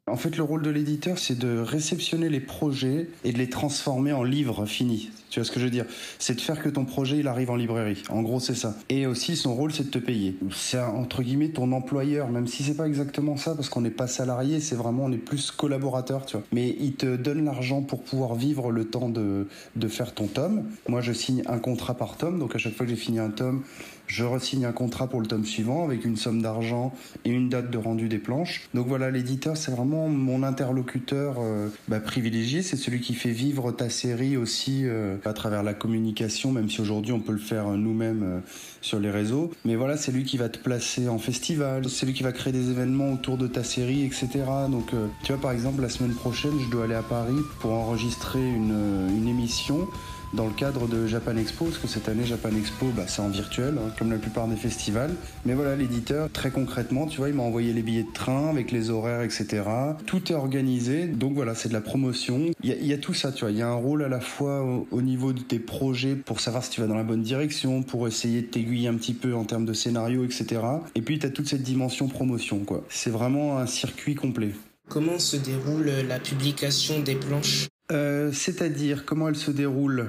En 0.07 0.17
fait, 0.17 0.37
le 0.37 0.43
rôle 0.43 0.61
de 0.61 0.69
l'éditeur, 0.69 1.17
c'est 1.17 1.35
de 1.37 1.57
réceptionner 1.57 2.29
les 2.29 2.39
projets 2.39 3.09
et 3.23 3.31
de 3.31 3.39
les 3.39 3.49
transformer 3.49 4.13
en 4.13 4.23
livres 4.23 4.67
finis. 4.67 5.09
Tu 5.31 5.39
vois 5.39 5.47
ce 5.47 5.51
que 5.51 5.59
je 5.59 5.65
veux 5.65 5.71
dire? 5.71 5.85
C'est 6.19 6.35
de 6.35 6.41
faire 6.41 6.61
que 6.61 6.69
ton 6.69 6.85
projet, 6.85 7.25
arrive 7.25 7.49
en 7.49 7.55
librairie. 7.55 8.03
En 8.09 8.21
gros, 8.21 8.39
c'est 8.39 8.53
ça. 8.53 8.75
Et 8.89 9.07
aussi, 9.07 9.35
son 9.35 9.55
rôle, 9.55 9.73
c'est 9.73 9.85
de 9.85 9.89
te 9.89 9.97
payer. 9.97 10.37
C'est 10.51 10.79
entre 10.79 11.23
guillemets 11.23 11.49
ton 11.49 11.71
employeur, 11.71 12.29
même 12.29 12.45
si 12.45 12.61
c'est 12.61 12.75
pas 12.75 12.85
exactement 12.85 13.35
ça, 13.35 13.55
parce 13.55 13.67
qu'on 13.67 13.81
n'est 13.81 13.89
pas 13.89 14.05
salarié, 14.05 14.59
c'est 14.59 14.75
vraiment, 14.75 15.05
on 15.05 15.11
est 15.11 15.17
plus 15.17 15.49
collaborateur, 15.49 16.27
tu 16.27 16.37
vois. 16.37 16.45
Mais 16.51 16.77
il 16.79 16.93
te 16.93 17.15
donne 17.15 17.43
l'argent 17.43 17.81
pour 17.81 18.03
pouvoir 18.03 18.35
vivre 18.35 18.71
le 18.71 18.85
temps 18.85 19.09
de, 19.09 19.47
de 19.75 19.87
faire 19.87 20.13
ton 20.13 20.27
tome. 20.27 20.65
Moi, 20.87 21.01
je 21.01 21.13
signe 21.13 21.41
un 21.47 21.57
contrat 21.57 21.95
par 21.95 22.15
tome, 22.15 22.37
donc 22.37 22.53
à 22.53 22.59
chaque 22.59 22.75
fois 22.75 22.85
que 22.85 22.91
j'ai 22.91 22.95
fini 22.95 23.17
un 23.17 23.31
tome, 23.31 23.63
je 24.07 24.23
resigne 24.23 24.65
un 24.65 24.71
contrat 24.71 25.07
pour 25.07 25.21
le 25.21 25.27
tome 25.27 25.45
suivant 25.45 25.83
avec 25.83 26.05
une 26.05 26.17
somme 26.17 26.41
d'argent 26.41 26.93
et 27.23 27.29
une 27.29 27.49
date 27.49 27.71
de 27.71 27.77
rendu 27.77 28.07
des 28.07 28.19
planches. 28.19 28.69
Donc 28.73 28.87
voilà, 28.87 29.09
l'éditeur, 29.11 29.57
c'est 29.57 29.71
vraiment 29.71 30.07
mon 30.07 30.43
interlocuteur 30.43 31.35
euh, 31.39 31.69
bah, 31.87 31.99
privilégié. 31.99 32.61
C'est 32.61 32.77
celui 32.77 33.01
qui 33.01 33.13
fait 33.13 33.31
vivre 33.31 33.71
ta 33.71 33.89
série 33.89 34.37
aussi 34.37 34.81
euh, 34.83 35.17
à 35.25 35.33
travers 35.33 35.63
la 35.63 35.73
communication, 35.73 36.51
même 36.51 36.69
si 36.69 36.81
aujourd'hui 36.81 37.13
on 37.13 37.19
peut 37.19 37.31
le 37.31 37.39
faire 37.39 37.67
euh, 37.67 37.77
nous-mêmes 37.77 38.41
sur 38.81 38.99
les 38.99 39.11
réseaux. 39.11 39.51
Mais 39.65 39.75
voilà, 39.75 39.97
c'est 39.97 40.11
lui 40.11 40.23
qui 40.23 40.37
va 40.37 40.49
te 40.49 40.59
placer 40.59 41.09
en 41.09 41.17
festival, 41.17 41.89
c'est 41.89 42.05
lui 42.05 42.13
qui 42.13 42.23
va 42.23 42.31
créer 42.31 42.53
des 42.53 42.69
événements 42.69 43.11
autour 43.11 43.37
de 43.37 43.47
ta 43.47 43.63
série, 43.63 44.03
etc. 44.03 44.27
Donc 44.69 44.91
tu 45.23 45.31
vois, 45.31 45.41
par 45.41 45.51
exemple, 45.51 45.81
la 45.81 45.89
semaine 45.89 46.13
prochaine, 46.13 46.53
je 46.63 46.69
dois 46.69 46.85
aller 46.85 46.95
à 46.95 47.03
Paris 47.03 47.33
pour 47.59 47.71
enregistrer 47.71 48.39
une, 48.39 49.09
une 49.17 49.27
émission 49.27 49.87
dans 50.35 50.45
le 50.47 50.53
cadre 50.53 50.87
de 50.87 51.07
Japan 51.07 51.35
Expo, 51.37 51.65
parce 51.65 51.77
que 51.77 51.87
cette 51.87 52.09
année 52.09 52.25
Japan 52.25 52.49
Expo, 52.57 52.87
bah, 52.95 53.03
c'est 53.07 53.21
en 53.21 53.29
virtuel, 53.29 53.75
hein, 53.77 53.91
comme 53.97 54.11
la 54.11 54.17
plupart 54.17 54.47
des 54.47 54.55
festivals. 54.55 55.11
Mais 55.45 55.53
voilà, 55.53 55.75
l'éditeur, 55.75 56.29
très 56.31 56.51
concrètement, 56.51 57.07
tu 57.07 57.17
vois, 57.17 57.29
il 57.29 57.35
m'a 57.35 57.43
envoyé 57.43 57.73
les 57.73 57.81
billets 57.81 58.03
de 58.03 58.13
train 58.13 58.49
avec 58.49 58.71
les 58.71 58.89
horaires, 58.89 59.21
etc. 59.21 59.63
Tout 60.05 60.31
est 60.31 60.35
organisé, 60.35 61.05
donc 61.07 61.33
voilà, 61.33 61.55
c'est 61.55 61.69
de 61.69 61.73
la 61.73 61.81
promotion. 61.81 62.51
Il 62.63 62.85
y, 62.85 62.93
a- 62.93 62.97
tout 62.97 63.13
ça, 63.13 63.31
tu 63.31 63.41
vois. 63.45 63.51
Il 63.51 63.57
y 63.57 63.61
a 63.61 63.67
un 63.67 63.73
rôle 63.75 64.03
à 64.03 64.09
la 64.09 64.19
fois 64.19 64.61
au, 64.63 64.87
au 64.91 65.01
niveau 65.01 65.33
de 65.33 65.41
tes 65.41 65.59
projets 65.59 66.15
pour 66.15 66.39
savoir 66.39 66.63
si 66.63 66.69
tu 66.71 66.81
vas 66.81 66.87
dans 66.87 66.95
la 66.95 67.03
bonne 67.03 67.21
direction, 67.23 67.83
pour 67.83 68.07
essayer 68.07 68.41
de 68.41 68.47
t'aiguiller 68.47 68.87
un 68.87 68.95
petit 68.95 69.13
peu 69.13 69.33
en 69.35 69.43
termes 69.45 69.65
de 69.65 69.73
scénario, 69.73 70.23
etc. 70.25 70.61
Et 70.95 71.01
puis, 71.01 71.19
tu 71.19 71.25
as 71.25 71.29
toute 71.29 71.47
cette 71.47 71.63
dimension 71.63 72.07
promotion, 72.07 72.59
quoi. 72.59 72.83
C'est 72.89 73.09
vraiment 73.09 73.57
un 73.57 73.65
circuit 73.67 74.15
complet. 74.15 74.51
Comment 74.89 75.17
se 75.19 75.35
déroule 75.37 75.91
la 76.07 76.19
publication 76.19 76.99
des 76.99 77.15
planches? 77.15 77.67
Euh, 77.91 78.31
C'est-à-dire 78.31 79.05
comment 79.05 79.29
elle 79.29 79.35
se 79.35 79.51
déroule? 79.51 80.07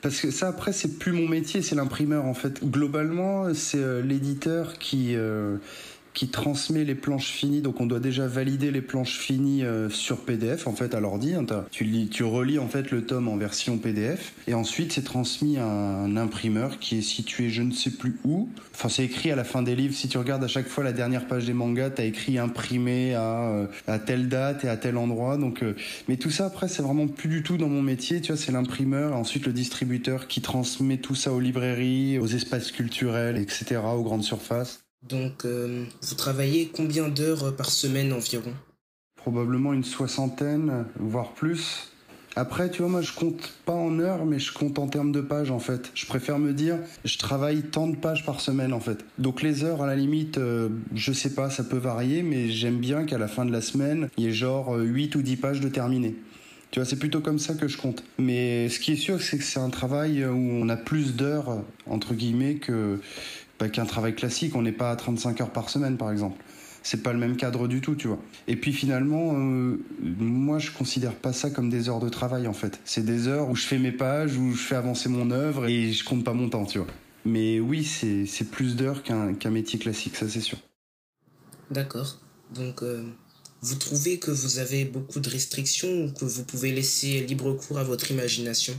Parce 0.00 0.20
que 0.20 0.30
ça, 0.30 0.48
après, 0.48 0.72
c'est 0.72 0.98
plus 0.98 1.12
mon 1.12 1.28
métier, 1.28 1.60
c'est 1.60 1.74
l'imprimeur 1.74 2.24
en 2.24 2.34
fait. 2.34 2.64
Globalement, 2.64 3.52
c'est 3.52 3.78
euh, 3.78 4.00
l'éditeur 4.00 4.78
qui, 4.78 5.16
euh, 5.16 5.56
qui 6.18 6.26
transmet 6.26 6.82
les 6.82 6.96
planches 6.96 7.30
finies. 7.30 7.60
Donc 7.60 7.80
on 7.80 7.86
doit 7.86 8.00
déjà 8.00 8.26
valider 8.26 8.72
les 8.72 8.80
planches 8.80 9.16
finies 9.16 9.62
euh, 9.62 9.88
sur 9.88 10.24
PDF 10.24 10.66
en 10.66 10.72
fait 10.72 10.92
à 10.96 10.98
l'ordi. 10.98 11.34
Hein, 11.34 11.46
tu, 11.70 12.08
tu 12.08 12.24
relis 12.24 12.58
en 12.58 12.66
fait 12.66 12.90
le 12.90 13.06
tome 13.06 13.28
en 13.28 13.36
version 13.36 13.78
PDF 13.78 14.32
et 14.48 14.54
ensuite 14.54 14.90
c'est 14.90 15.04
transmis 15.04 15.58
à 15.58 15.64
un 15.64 16.16
imprimeur 16.16 16.80
qui 16.80 16.98
est 16.98 17.02
situé 17.02 17.50
je 17.50 17.62
ne 17.62 17.70
sais 17.70 17.90
plus 17.90 18.16
où. 18.24 18.48
Enfin 18.74 18.88
c'est 18.88 19.04
écrit 19.04 19.30
à 19.30 19.36
la 19.36 19.44
fin 19.44 19.62
des 19.62 19.76
livres. 19.76 19.94
Si 19.94 20.08
tu 20.08 20.18
regardes 20.18 20.42
à 20.42 20.48
chaque 20.48 20.66
fois 20.66 20.82
la 20.82 20.92
dernière 20.92 21.28
page 21.28 21.44
des 21.44 21.52
mangas, 21.52 21.90
t'as 21.90 22.04
écrit 22.04 22.36
imprimé 22.36 23.14
à, 23.14 23.50
euh, 23.52 23.66
à 23.86 24.00
telle 24.00 24.28
date 24.28 24.64
et 24.64 24.68
à 24.68 24.76
tel 24.76 24.96
endroit. 24.96 25.36
Donc 25.36 25.62
euh, 25.62 25.76
mais 26.08 26.16
tout 26.16 26.30
ça 26.30 26.46
après 26.46 26.66
c'est 26.66 26.82
vraiment 26.82 27.06
plus 27.06 27.28
du 27.28 27.44
tout 27.44 27.58
dans 27.58 27.68
mon 27.68 27.82
métier. 27.82 28.20
Tu 28.20 28.32
vois 28.32 28.36
c'est 28.36 28.50
l'imprimeur, 28.50 29.14
ensuite 29.14 29.46
le 29.46 29.52
distributeur 29.52 30.26
qui 30.26 30.40
transmet 30.40 30.96
tout 30.96 31.14
ça 31.14 31.32
aux 31.32 31.38
librairies, 31.38 32.18
aux 32.18 32.26
espaces 32.26 32.72
culturels, 32.72 33.36
etc. 33.36 33.82
aux 33.94 34.02
grandes 34.02 34.24
surfaces. 34.24 34.80
Donc, 35.02 35.44
euh, 35.44 35.84
vous 36.02 36.14
travaillez 36.14 36.70
combien 36.74 37.08
d'heures 37.08 37.54
par 37.56 37.70
semaine 37.70 38.12
environ? 38.12 38.52
Probablement 39.16 39.72
une 39.72 39.84
soixantaine, 39.84 40.86
voire 40.98 41.32
plus. 41.32 41.92
Après, 42.36 42.70
tu 42.70 42.82
vois, 42.82 42.90
moi, 42.90 43.02
je 43.02 43.12
compte 43.12 43.52
pas 43.64 43.74
en 43.74 43.98
heures, 43.98 44.24
mais 44.24 44.38
je 44.38 44.52
compte 44.52 44.78
en 44.78 44.86
termes 44.86 45.10
de 45.10 45.20
pages, 45.20 45.50
en 45.50 45.58
fait. 45.58 45.90
Je 45.94 46.06
préfère 46.06 46.38
me 46.38 46.52
dire, 46.52 46.78
je 47.04 47.18
travaille 47.18 47.62
tant 47.62 47.88
de 47.88 47.96
pages 47.96 48.24
par 48.24 48.40
semaine, 48.40 48.72
en 48.72 48.80
fait. 48.80 49.04
Donc, 49.18 49.42
les 49.42 49.64
heures, 49.64 49.82
à 49.82 49.86
la 49.86 49.96
limite, 49.96 50.38
euh, 50.38 50.68
je 50.94 51.12
sais 51.12 51.34
pas, 51.34 51.50
ça 51.50 51.64
peut 51.64 51.78
varier, 51.78 52.22
mais 52.22 52.48
j'aime 52.48 52.78
bien 52.78 53.04
qu'à 53.06 53.18
la 53.18 53.28
fin 53.28 53.44
de 53.44 53.50
la 53.50 53.60
semaine, 53.60 54.08
il 54.18 54.24
y 54.24 54.26
ait 54.28 54.32
genre 54.32 54.76
8 54.76 55.16
ou 55.16 55.22
10 55.22 55.36
pages 55.36 55.60
de 55.60 55.68
terminé. 55.68 56.14
Tu 56.70 56.80
vois, 56.80 56.86
c'est 56.86 56.98
plutôt 56.98 57.20
comme 57.20 57.38
ça 57.38 57.54
que 57.54 57.66
je 57.66 57.78
compte. 57.78 58.04
Mais 58.18 58.68
ce 58.68 58.78
qui 58.78 58.92
est 58.92 58.96
sûr, 58.96 59.20
c'est 59.20 59.38
que 59.38 59.44
c'est 59.44 59.58
un 59.58 59.70
travail 59.70 60.24
où 60.24 60.36
on 60.36 60.68
a 60.68 60.76
plus 60.76 61.16
d'heures, 61.16 61.64
entre 61.86 62.14
guillemets, 62.14 62.56
que, 62.56 63.00
qu'un 63.66 63.86
travail 63.86 64.14
classique. 64.14 64.54
On 64.54 64.62
n'est 64.62 64.72
pas 64.72 64.90
à 64.90 64.96
35 64.96 65.40
heures 65.40 65.50
par 65.50 65.70
semaine, 65.70 65.96
par 65.96 66.12
exemple. 66.12 66.42
C'est 66.82 67.02
pas 67.02 67.12
le 67.12 67.18
même 67.18 67.36
cadre 67.36 67.66
du 67.66 67.80
tout, 67.80 67.96
tu 67.96 68.06
vois. 68.06 68.20
Et 68.46 68.56
puis 68.56 68.72
finalement, 68.72 69.34
euh, 69.34 69.84
moi, 70.00 70.58
je 70.58 70.70
considère 70.70 71.14
pas 71.14 71.32
ça 71.32 71.50
comme 71.50 71.68
des 71.68 71.88
heures 71.88 72.00
de 72.00 72.08
travail, 72.08 72.46
en 72.46 72.52
fait. 72.52 72.78
C'est 72.84 73.04
des 73.04 73.26
heures 73.26 73.50
où 73.50 73.56
je 73.56 73.66
fais 73.66 73.78
mes 73.78 73.92
pages, 73.92 74.36
où 74.36 74.52
je 74.52 74.62
fais 74.62 74.76
avancer 74.76 75.08
mon 75.08 75.30
œuvre 75.30 75.66
et 75.66 75.92
je 75.92 76.04
compte 76.04 76.24
pas 76.24 76.34
mon 76.34 76.48
temps, 76.48 76.64
tu 76.64 76.78
vois. 76.78 76.86
Mais 77.24 77.58
oui, 77.58 77.84
c'est 77.84 78.50
plus 78.50 78.76
d'heures 78.76 79.02
qu'un 79.02 79.50
métier 79.50 79.78
classique, 79.78 80.16
ça 80.16 80.28
c'est 80.28 80.40
sûr. 80.40 80.58
D'accord. 81.70 82.18
Donc, 82.54 82.82
euh, 82.82 83.04
vous 83.60 83.74
trouvez 83.74 84.18
que 84.18 84.30
vous 84.30 84.58
avez 84.58 84.84
beaucoup 84.84 85.20
de 85.20 85.28
restrictions 85.28 86.04
ou 86.04 86.12
que 86.12 86.24
vous 86.24 86.44
pouvez 86.44 86.72
laisser 86.72 87.26
libre 87.26 87.52
cours 87.52 87.78
à 87.78 87.84
votre 87.84 88.10
imagination? 88.10 88.74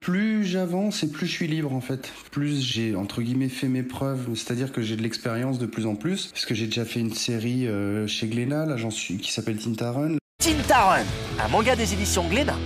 Plus 0.00 0.44
j'avance 0.44 1.02
et 1.02 1.10
plus 1.10 1.26
je 1.26 1.32
suis 1.32 1.46
libre 1.46 1.72
en 1.72 1.80
fait. 1.80 2.12
Plus 2.30 2.60
j'ai 2.60 2.94
entre 2.94 3.22
guillemets 3.22 3.48
fait 3.48 3.68
mes 3.68 3.82
preuves, 3.82 4.28
c'est-à-dire 4.34 4.72
que 4.72 4.82
j'ai 4.82 4.96
de 4.96 5.02
l'expérience 5.02 5.58
de 5.58 5.66
plus 5.66 5.86
en 5.86 5.94
plus, 5.94 6.28
parce 6.28 6.46
que 6.46 6.54
j'ai 6.54 6.66
déjà 6.66 6.84
fait 6.84 7.00
une 7.00 7.14
série 7.14 7.66
euh, 7.66 8.06
chez 8.06 8.28
Glénat, 8.28 8.66
là 8.66 8.76
j'en 8.76 8.90
suis, 8.90 9.18
qui 9.18 9.32
s'appelle 9.32 9.58
Tintaron. 9.58 10.18
Tintaron, 10.38 11.04
un 11.40 11.48
manga 11.48 11.74
des 11.74 11.92
éditions 11.92 12.28
Glénat. 12.28 12.58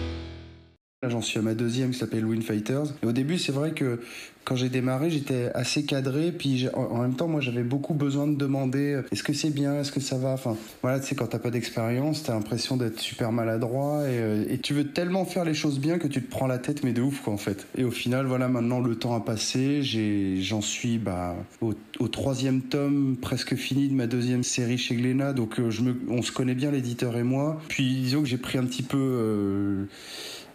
Là, 1.02 1.08
j'en 1.08 1.22
suis 1.22 1.38
à 1.38 1.42
ma 1.42 1.54
deuxième 1.54 1.92
qui 1.92 1.98
s'appelle 1.98 2.26
Wind 2.26 2.42
Fighters. 2.42 2.84
Et 3.02 3.06
au 3.06 3.12
début, 3.12 3.38
c'est 3.38 3.52
vrai 3.52 3.72
que 3.72 4.00
quand 4.44 4.56
j'ai 4.56 4.68
démarré, 4.68 5.10
j'étais 5.10 5.50
assez 5.54 5.84
cadré. 5.84 6.32
Puis 6.32 6.68
en, 6.74 6.98
même 7.02 7.14
temps, 7.14 7.28
moi, 7.28 7.40
j'avais 7.40 7.62
beaucoup 7.62 7.94
besoin 7.94 8.26
de 8.26 8.34
demander 8.34 8.94
euh, 8.94 9.02
est-ce 9.12 9.22
que 9.22 9.32
c'est 9.32 9.50
bien, 9.50 9.80
est-ce 9.80 9.92
que 9.92 10.00
ça 10.00 10.16
va? 10.16 10.30
Enfin, 10.30 10.56
voilà, 10.82 10.98
tu 10.98 11.06
sais, 11.06 11.14
quand 11.14 11.26
t'as 11.26 11.38
pas 11.38 11.50
d'expérience, 11.50 12.22
t'as 12.22 12.34
l'impression 12.34 12.76
d'être 12.76 12.98
super 12.98 13.32
maladroit 13.32 14.04
et, 14.04 14.18
euh, 14.18 14.44
et, 14.48 14.58
tu 14.58 14.74
veux 14.74 14.88
tellement 14.88 15.24
faire 15.24 15.44
les 15.44 15.54
choses 15.54 15.78
bien 15.78 15.98
que 15.98 16.08
tu 16.08 16.22
te 16.22 16.30
prends 16.30 16.46
la 16.46 16.58
tête, 16.58 16.82
mais 16.84 16.92
de 16.92 17.02
ouf, 17.02 17.22
quoi, 17.22 17.32
en 17.32 17.38
fait. 17.38 17.66
Et 17.76 17.84
au 17.84 17.90
final, 17.90 18.26
voilà, 18.26 18.48
maintenant 18.48 18.80
le 18.80 18.96
temps 18.96 19.14
a 19.14 19.20
passé. 19.20 19.82
J'en 20.40 20.60
suis 20.60 20.98
bah, 20.98 21.36
au, 21.60 22.08
troisième 22.08 22.62
tome, 22.62 23.16
presque 23.20 23.54
fini 23.54 23.88
de 23.88 23.94
ma 23.94 24.06
deuxième 24.06 24.42
série 24.42 24.78
chez 24.78 24.96
Glénat. 24.96 25.32
Donc, 25.32 25.60
euh, 25.60 25.70
on 26.08 26.22
se 26.22 26.32
connaît 26.32 26.54
bien, 26.54 26.70
l'éditeur 26.70 27.16
et 27.16 27.22
moi. 27.22 27.60
Puis, 27.68 28.00
disons 28.00 28.22
que 28.22 28.28
j'ai 28.28 28.38
pris 28.38 28.58
un 28.58 28.64
petit 28.64 28.82
peu. 28.82 29.86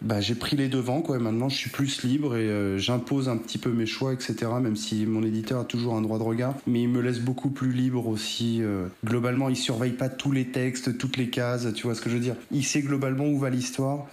Bah, 0.01 0.19
j'ai 0.19 0.35
pris 0.35 0.57
les 0.57 0.67
devants 0.67 1.01
quoi. 1.01 1.17
Maintenant, 1.19 1.49
je 1.49 1.55
suis 1.55 1.69
plus 1.69 2.03
libre 2.03 2.35
et 2.35 2.77
j'impose 2.77 3.29
un 3.29 3.37
petit 3.37 3.57
peu 3.57 3.71
mes 3.75 3.85
choix, 3.85 4.13
etc. 4.13 4.35
Même 4.61 4.75
si 4.75 5.05
mon 5.05 5.23
éditeur 5.23 5.61
a 5.61 5.65
toujours 5.65 5.95
un 5.95 6.01
droit 6.01 6.17
de 6.17 6.23
regard, 6.23 6.55
mais 6.65 6.81
il 6.81 6.89
me 6.89 7.01
laisse 7.01 7.19
beaucoup 7.19 7.49
plus 7.49 7.71
libre 7.71 8.07
aussi. 8.07 8.59
Euh. 8.61 8.87
globalement, 9.05 9.49
il 9.49 9.55
surveille 9.55 9.93
pas 9.93 10.09
tous 10.09 10.31
les 10.31 10.45
textes, 10.45 10.97
toutes 10.97 11.17
les 11.17 11.29
cases. 11.29 11.67
Tu 11.73 11.83
vois 11.83 11.95
ce 11.95 12.01
que 12.01 12.09
je 12.09 12.15
veux 12.15 12.21
dire 12.21 12.35
Il 12.51 12.65
sait 12.65 12.81
globalement 12.81 13.27
où 13.27 13.37
va 13.37 13.49
l'histoire. 13.49 14.07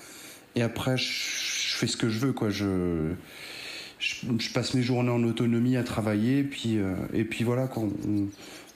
Et 0.55 0.63
après, 0.63 0.97
je, 0.97 1.77
fais 1.77 1.87
ce 1.87 1.97
que 1.97 2.09
je 2.09 2.19
veux 2.19 2.33
quoi. 2.33 2.51
Je 2.51 3.15
je, 4.03 4.53
passe 4.53 4.75
mes 4.75 4.83
journées 4.83 5.11
en 5.11 5.23
autonomie 5.23 5.77
à 5.77 5.85
travailler, 5.85 6.41
et 6.41 6.45
puis, 6.45 6.79
euh, 6.79 6.95
et 7.15 7.25
puis 7.25 7.45
voilà, 7.45 7.69
quoi, 7.69 7.85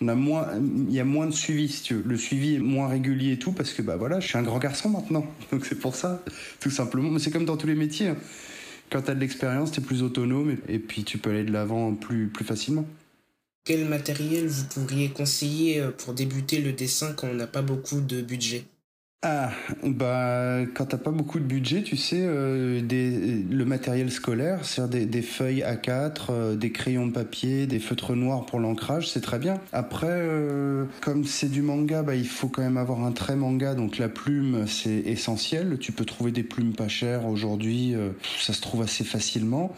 on, 0.00 0.08
a 0.08 0.14
moins, 0.14 0.46
il 0.88 0.94
y 0.94 1.00
a 1.00 1.04
moins 1.04 1.26
de 1.26 1.32
suivi, 1.32 1.68
si 1.68 1.82
tu 1.82 1.94
veux. 1.94 2.02
Le 2.06 2.16
suivi 2.16 2.54
est 2.54 2.60
moins 2.60 2.86
régulier 2.88 3.32
et 3.32 3.38
tout, 3.38 3.52
parce 3.52 3.72
que 3.72 3.82
bah 3.82 3.96
voilà, 3.96 4.20
je 4.20 4.28
suis 4.28 4.38
un 4.38 4.42
grand 4.42 4.58
garçon 4.58 4.88
maintenant, 4.88 5.26
donc 5.52 5.66
c'est 5.66 5.78
pour 5.78 5.96
ça, 5.96 6.22
tout 6.60 6.70
simplement. 6.70 7.10
Mais 7.10 7.18
c'est 7.18 7.30
comme 7.30 7.44
dans 7.44 7.56
tous 7.56 7.66
les 7.66 7.74
métiers. 7.74 8.08
Hein. 8.08 8.16
Quand 8.90 9.02
tu 9.02 9.10
as 9.10 9.14
de 9.14 9.20
l'expérience, 9.20 9.72
tu 9.72 9.80
es 9.80 9.82
plus 9.82 10.02
autonome, 10.02 10.56
et, 10.68 10.78
puis 10.78 11.04
tu 11.04 11.18
peux 11.18 11.30
aller 11.30 11.44
de 11.44 11.52
l'avant 11.52 11.94
plus, 11.94 12.28
plus 12.28 12.44
facilement. 12.44 12.86
Quel 13.64 13.84
matériel 13.84 14.46
vous 14.46 14.64
pourriez 14.66 15.08
conseiller 15.10 15.80
euh, 15.80 15.90
pour 15.90 16.14
débuter 16.14 16.60
le 16.60 16.72
dessin 16.72 17.12
quand 17.12 17.26
on 17.26 17.34
n'a 17.34 17.48
pas 17.48 17.62
beaucoup 17.62 18.00
de 18.00 18.22
budget? 18.22 18.64
Ah, 19.28 19.50
bah, 19.82 20.60
quand 20.72 20.86
t'as 20.86 20.98
pas 20.98 21.10
beaucoup 21.10 21.40
de 21.40 21.44
budget, 21.44 21.82
tu 21.82 21.96
sais, 21.96 22.20
euh, 22.20 22.80
le 23.50 23.64
matériel 23.64 24.12
scolaire, 24.12 24.64
c'est-à-dire 24.64 25.00
des, 25.00 25.06
des, 25.06 25.22
feuilles 25.22 25.64
A4, 25.66 26.26
euh, 26.30 26.54
des 26.54 26.70
crayons 26.70 27.08
de 27.08 27.12
papier, 27.12 27.66
des 27.66 27.80
feutres 27.80 28.14
noirs 28.14 28.46
pour 28.46 28.60
l'ancrage, 28.60 29.10
c'est 29.10 29.20
très 29.20 29.40
bien. 29.40 29.58
Après, 29.72 30.06
euh, 30.08 30.84
comme 31.00 31.24
c'est 31.24 31.48
du 31.48 31.62
manga, 31.62 32.04
bah, 32.04 32.14
il 32.14 32.28
faut 32.28 32.46
quand 32.46 32.62
même 32.62 32.76
avoir 32.76 33.02
un 33.02 33.10
trait 33.10 33.34
manga, 33.34 33.74
donc 33.74 33.98
la 33.98 34.08
plume, 34.08 34.64
c'est 34.68 35.02
essentiel. 35.06 35.78
Tu 35.80 35.90
peux 35.90 36.04
trouver 36.04 36.30
des 36.30 36.44
plumes 36.44 36.74
pas 36.74 36.86
chères 36.86 37.26
aujourd'hui, 37.26 37.96
ça 38.38 38.52
se 38.52 38.60
trouve 38.60 38.82
assez 38.82 39.02
facilement. 39.02 39.74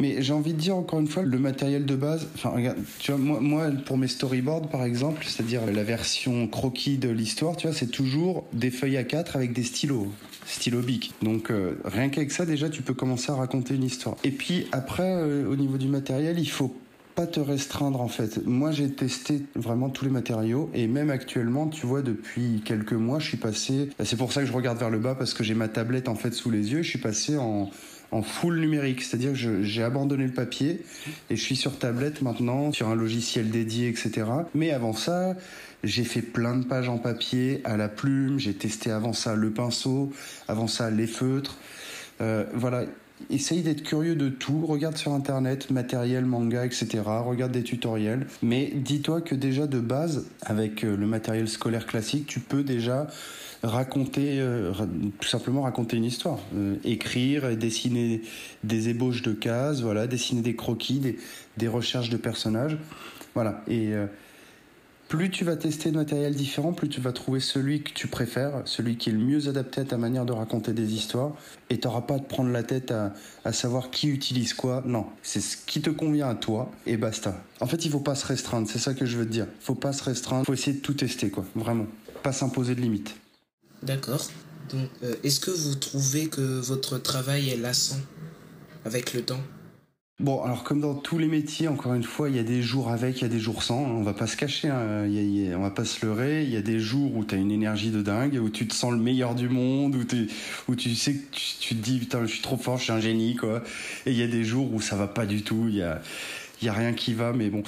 Mais 0.00 0.20
j'ai 0.20 0.32
envie 0.32 0.52
de 0.52 0.58
dire 0.58 0.76
encore 0.76 0.98
une 0.98 1.06
fois, 1.06 1.22
le 1.22 1.38
matériel 1.38 1.86
de 1.86 1.94
base, 1.94 2.26
enfin 2.34 2.48
regarde, 2.48 2.78
tu 2.98 3.12
vois, 3.12 3.20
moi, 3.20 3.40
moi 3.40 3.70
pour 3.86 3.96
mes 3.98 4.08
storyboards 4.08 4.68
par 4.68 4.82
exemple, 4.82 5.24
c'est-à-dire 5.24 5.60
la 5.66 5.84
version 5.84 6.48
croquis 6.48 6.98
de 6.98 7.08
l'histoire, 7.08 7.56
tu 7.56 7.68
vois, 7.68 7.76
c'est 7.76 7.86
toujours 7.86 8.44
des 8.52 8.71
feuilles 8.72 8.96
à 8.96 9.04
4 9.04 9.36
avec 9.36 9.52
des 9.52 9.62
stylos, 9.62 10.08
stylo 10.46 10.80
bic. 10.80 11.12
Donc 11.22 11.50
euh, 11.50 11.76
rien 11.84 12.08
qu'avec 12.08 12.32
ça 12.32 12.44
déjà, 12.44 12.68
tu 12.68 12.82
peux 12.82 12.94
commencer 12.94 13.30
à 13.30 13.36
raconter 13.36 13.74
une 13.74 13.84
histoire. 13.84 14.16
Et 14.24 14.30
puis 14.30 14.66
après, 14.72 15.14
euh, 15.14 15.48
au 15.48 15.56
niveau 15.56 15.78
du 15.78 15.88
matériel, 15.88 16.38
il 16.38 16.50
faut 16.50 16.74
pas 17.14 17.26
te 17.26 17.40
restreindre 17.40 18.00
en 18.00 18.08
fait. 18.08 18.44
Moi 18.46 18.72
j'ai 18.72 18.90
testé 18.90 19.42
vraiment 19.54 19.90
tous 19.90 20.04
les 20.04 20.10
matériaux 20.10 20.70
et 20.74 20.86
même 20.86 21.10
actuellement, 21.10 21.68
tu 21.68 21.86
vois, 21.86 22.02
depuis 22.02 22.62
quelques 22.64 22.94
mois, 22.94 23.18
je 23.18 23.28
suis 23.28 23.36
passé. 23.36 23.90
C'est 24.02 24.16
pour 24.16 24.32
ça 24.32 24.40
que 24.40 24.46
je 24.46 24.52
regarde 24.52 24.78
vers 24.78 24.90
le 24.90 24.98
bas 24.98 25.14
parce 25.14 25.34
que 25.34 25.44
j'ai 25.44 25.54
ma 25.54 25.68
tablette 25.68 26.08
en 26.08 26.14
fait 26.14 26.32
sous 26.32 26.50
les 26.50 26.72
yeux. 26.72 26.82
Je 26.82 26.88
suis 26.88 26.98
passé 26.98 27.36
en 27.36 27.70
en 28.12 28.22
full 28.22 28.60
numérique, 28.60 29.02
c'est-à-dire 29.02 29.32
que 29.32 29.62
j'ai 29.62 29.82
abandonné 29.82 30.26
le 30.26 30.32
papier 30.32 30.82
et 31.30 31.36
je 31.36 31.42
suis 31.42 31.56
sur 31.56 31.78
tablette 31.78 32.22
maintenant, 32.22 32.70
sur 32.70 32.88
un 32.88 32.94
logiciel 32.94 33.50
dédié, 33.50 33.88
etc. 33.88 34.26
Mais 34.54 34.70
avant 34.70 34.92
ça, 34.92 35.34
j'ai 35.82 36.04
fait 36.04 36.22
plein 36.22 36.56
de 36.56 36.64
pages 36.64 36.88
en 36.88 36.98
papier 36.98 37.62
à 37.64 37.76
la 37.76 37.88
plume, 37.88 38.38
j'ai 38.38 38.54
testé 38.54 38.90
avant 38.90 39.14
ça 39.14 39.34
le 39.34 39.50
pinceau, 39.50 40.12
avant 40.46 40.68
ça 40.68 40.90
les 40.90 41.06
feutres. 41.06 41.56
Euh, 42.20 42.44
voilà, 42.54 42.84
essaye 43.30 43.62
d'être 43.62 43.82
curieux 43.82 44.14
de 44.14 44.28
tout, 44.28 44.66
regarde 44.66 44.96
sur 44.96 45.12
internet, 45.12 45.70
matériel, 45.70 46.24
manga, 46.24 46.64
etc. 46.64 47.02
Regarde 47.24 47.52
des 47.52 47.62
tutoriels. 47.62 48.26
Mais 48.42 48.72
dis-toi 48.74 49.20
que 49.20 49.34
déjà 49.34 49.66
de 49.66 49.80
base, 49.80 50.26
avec 50.42 50.84
euh, 50.84 50.96
le 50.96 51.06
matériel 51.06 51.48
scolaire 51.48 51.86
classique, 51.86 52.26
tu 52.26 52.40
peux 52.40 52.62
déjà 52.62 53.06
raconter, 53.62 54.40
euh, 54.40 54.72
tout 55.20 55.28
simplement 55.28 55.62
raconter 55.62 55.96
une 55.96 56.04
histoire, 56.04 56.40
euh, 56.56 56.76
écrire, 56.84 57.56
dessiner 57.56 58.22
des 58.64 58.88
ébauches 58.88 59.22
de 59.22 59.32
cases, 59.32 59.82
voilà, 59.82 60.06
dessiner 60.06 60.42
des 60.42 60.56
croquis, 60.56 61.00
des, 61.56 61.68
recherches 61.68 62.10
de 62.10 62.16
personnages, 62.16 62.76
voilà. 63.34 63.62
Et 63.68 63.92
plus 65.12 65.28
tu 65.28 65.44
vas 65.44 65.56
tester 65.56 65.90
de 65.90 65.96
matériel 65.96 66.34
différent, 66.34 66.72
plus 66.72 66.88
tu 66.88 66.98
vas 67.02 67.12
trouver 67.12 67.38
celui 67.38 67.82
que 67.82 67.92
tu 67.92 68.06
préfères, 68.06 68.62
celui 68.64 68.96
qui 68.96 69.10
est 69.10 69.12
le 69.12 69.18
mieux 69.18 69.46
adapté 69.46 69.82
à 69.82 69.84
ta 69.84 69.98
manière 69.98 70.24
de 70.24 70.32
raconter 70.32 70.72
des 70.72 70.94
histoires, 70.94 71.34
et 71.68 71.78
tu 71.78 71.86
n'auras 71.86 72.00
pas 72.00 72.14
à 72.14 72.18
te 72.18 72.26
prendre 72.26 72.50
la 72.50 72.62
tête 72.62 72.94
à, 73.44 73.52
savoir 73.52 73.90
qui 73.90 74.08
utilise 74.08 74.54
quoi. 74.54 74.82
Non, 74.86 75.04
c'est 75.22 75.42
ce 75.42 75.58
qui 75.58 75.82
te 75.82 75.90
convient 75.90 76.30
à 76.30 76.34
toi, 76.34 76.70
et 76.86 76.96
basta. 76.96 77.36
En 77.60 77.66
fait, 77.66 77.84
il 77.84 77.90
faut 77.90 78.00
pas 78.00 78.14
se 78.14 78.24
restreindre, 78.24 78.66
c'est 78.70 78.78
ça 78.78 78.94
que 78.94 79.04
je 79.04 79.18
veux 79.18 79.26
te 79.26 79.32
dire. 79.32 79.46
Faut 79.60 79.74
pas 79.74 79.92
se 79.92 80.02
restreindre, 80.02 80.46
faut 80.46 80.54
essayer 80.54 80.78
de 80.78 80.82
tout 80.82 80.94
tester, 80.94 81.28
quoi, 81.28 81.44
vraiment. 81.54 81.88
Pas 82.22 82.32
s'imposer 82.32 82.74
de 82.74 82.80
limites. 82.80 83.14
D'accord. 83.82 84.26
Donc, 84.70 84.88
euh, 85.02 85.14
est-ce 85.24 85.40
que 85.40 85.50
vous 85.50 85.74
trouvez 85.74 86.28
que 86.28 86.40
votre 86.40 86.96
travail 86.96 87.50
est 87.50 87.58
lassant 87.58 88.00
avec 88.86 89.12
le 89.12 89.20
temps? 89.20 89.40
Bon, 90.20 90.40
alors 90.42 90.62
comme 90.62 90.80
dans 90.80 90.94
tous 90.94 91.18
les 91.18 91.26
métiers, 91.26 91.66
encore 91.66 91.94
une 91.94 92.04
fois, 92.04 92.28
il 92.28 92.36
y 92.36 92.38
a 92.38 92.44
des 92.44 92.62
jours 92.62 92.90
avec, 92.90 93.18
il 93.18 93.22
y 93.22 93.24
a 93.24 93.28
des 93.28 93.40
jours 93.40 93.64
sans. 93.64 93.80
On 93.80 94.02
va 94.02 94.12
pas 94.12 94.28
se 94.28 94.36
cacher, 94.36 94.68
hein. 94.68 95.08
on 95.56 95.60
va 95.60 95.70
pas 95.70 95.84
se 95.84 96.06
leurrer. 96.06 96.44
Il 96.44 96.50
y 96.50 96.56
a 96.56 96.62
des 96.62 96.78
jours 96.78 97.16
où 97.16 97.24
tu 97.24 97.34
as 97.34 97.38
une 97.38 97.50
énergie 97.50 97.90
de 97.90 98.02
dingue, 98.02 98.38
où 98.40 98.48
tu 98.48 98.68
te 98.68 98.74
sens 98.74 98.92
le 98.92 98.98
meilleur 98.98 99.34
du 99.34 99.48
monde, 99.48 99.96
où, 99.96 100.76
tu 100.76 100.94
sais 100.94 101.14
que 101.14 101.24
tu, 101.32 101.74
te 101.74 101.80
dis 101.82 101.98
putain, 101.98 102.20
je 102.22 102.26
suis 102.26 102.40
trop 102.42 102.56
fort, 102.56 102.78
je 102.78 102.84
suis 102.84 102.92
un 102.92 103.00
génie, 103.00 103.34
quoi. 103.34 103.64
Et 104.06 104.12
il 104.12 104.16
y 104.16 104.22
a 104.22 104.28
des 104.28 104.44
jours 104.44 104.72
où 104.72 104.80
ça 104.80 104.94
va 104.94 105.08
pas 105.08 105.26
du 105.26 105.42
tout. 105.42 105.66
Il 105.68 105.76
y 105.76 105.82
a, 105.82 106.00
il 106.60 106.66
y 106.66 106.68
a 106.68 106.72
rien 106.72 106.92
qui 106.92 107.14
va, 107.14 107.32
mais 107.32 107.50
bon 107.50 107.64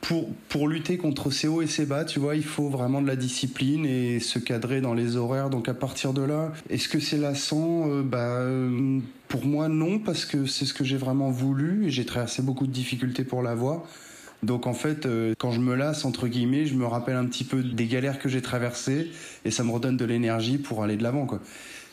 pour, 0.00 0.28
pour 0.48 0.66
lutter 0.66 0.96
contre 0.96 1.30
ces 1.30 1.46
hauts 1.46 1.60
et 1.60 1.66
ces 1.66 1.84
bas, 1.84 2.04
tu 2.04 2.20
vois, 2.20 2.34
il 2.34 2.44
faut 2.44 2.70
vraiment 2.70 3.02
de 3.02 3.06
la 3.06 3.16
discipline 3.16 3.84
et 3.84 4.18
se 4.18 4.38
cadrer 4.38 4.80
dans 4.80 4.94
les 4.94 5.16
horaires. 5.16 5.50
Donc 5.50 5.68
à 5.68 5.74
partir 5.74 6.12
de 6.12 6.22
là, 6.22 6.52
est-ce 6.70 6.88
que 6.88 7.00
c'est 7.00 7.18
lassant? 7.18 7.90
Euh, 7.90 8.02
Bah 8.02 8.18
euh, 8.18 9.00
pour 9.30 9.46
moi 9.46 9.68
non, 9.68 10.00
parce 10.00 10.24
que 10.26 10.44
c'est 10.44 10.66
ce 10.66 10.74
que 10.74 10.84
j'ai 10.84 10.96
vraiment 10.96 11.30
voulu 11.30 11.86
et 11.86 11.90
j'ai 11.90 12.04
traversé 12.04 12.42
beaucoup 12.42 12.66
de 12.66 12.72
difficultés 12.72 13.24
pour 13.24 13.42
l'avoir. 13.42 13.84
Donc 14.42 14.66
en 14.66 14.74
fait, 14.74 15.06
euh, 15.06 15.34
quand 15.38 15.52
je 15.52 15.60
me 15.60 15.74
lasse 15.74 16.04
entre 16.04 16.26
guillemets, 16.26 16.66
je 16.66 16.74
me 16.74 16.84
rappelle 16.84 17.14
un 17.14 17.26
petit 17.26 17.44
peu 17.44 17.62
des 17.62 17.86
galères 17.86 18.18
que 18.18 18.28
j'ai 18.28 18.42
traversées 18.42 19.12
et 19.44 19.52
ça 19.52 19.62
me 19.62 19.70
redonne 19.70 19.96
de 19.96 20.04
l'énergie 20.04 20.58
pour 20.58 20.82
aller 20.82 20.96
de 20.96 21.04
l'avant, 21.04 21.26
quoi. 21.26 21.40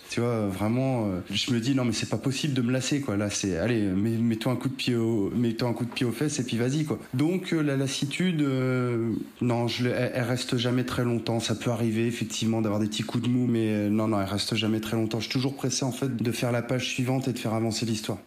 Tu 0.10 0.22
vois, 0.22 0.48
vraiment, 0.48 1.08
euh, 1.08 1.20
je 1.30 1.52
me 1.52 1.60
dis 1.60 1.76
non 1.76 1.84
mais 1.84 1.92
c'est 1.92 2.10
pas 2.10 2.18
possible 2.18 2.54
de 2.54 2.62
me 2.62 2.72
lasser 2.72 3.02
quoi. 3.02 3.18
Là 3.18 3.30
c'est, 3.30 3.58
allez, 3.58 3.82
mets-toi 3.82 4.54
un 4.54 4.56
coup 4.56 4.70
de 4.70 4.74
pied 4.74 4.96
au, 4.96 5.30
mets-toi 5.32 5.68
un 5.68 5.74
coup 5.74 5.86
de 5.86 5.92
pied 5.92 6.06
aux 6.06 6.12
fesses 6.12 6.40
et 6.40 6.44
puis 6.44 6.58
vas-y 6.58 6.86
quoi. 6.86 6.98
Donc 7.14 7.54
euh, 7.54 7.62
la 7.62 7.76
lassitude, 7.76 8.42
euh, 8.42 9.12
non, 9.42 9.68
je, 9.68 9.88
elle, 9.88 10.24
reste 10.24 10.58
jamais 10.58 10.86
très 10.86 11.04
longtemps. 11.04 11.40
Ça 11.40 11.56
peut 11.56 11.72
arriver 11.72 12.08
effectivement 12.08 12.62
d'avoir 12.62 12.80
des 12.80 12.88
petits 12.88 13.04
coups 13.04 13.26
de 13.26 13.30
mou, 13.30 13.48
mais 13.48 13.90
non 13.90 14.08
non, 14.08 14.22
elle 14.22 14.28
reste 14.28 14.56
jamais 14.56 14.80
très 14.80 14.96
longtemps. 14.96 15.20
Je 15.20 15.26
suis 15.26 15.34
toujours 15.34 15.56
pressé 15.56 15.84
en 15.84 15.92
fait 15.92 16.16
de 16.16 16.32
faire 16.32 16.52
la 16.52 16.62
page 16.62 16.88
suivante 16.88 17.28
et 17.28 17.34
de 17.34 17.40
faire 17.40 17.54
avancer 17.54 17.86
l'histoire. 17.86 18.20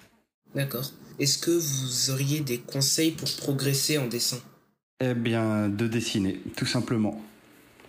D'accord. 0.54 0.90
Est-ce 1.18 1.38
que 1.38 1.50
vous 1.50 2.10
auriez 2.10 2.40
des 2.40 2.58
conseils 2.58 3.12
pour 3.12 3.28
progresser 3.37 3.99
en 3.99 4.06
dessin? 4.06 4.38
Eh 5.02 5.14
bien, 5.14 5.68
de 5.68 5.87
dessiner, 5.87 6.40
tout 6.56 6.66
simplement 6.66 7.22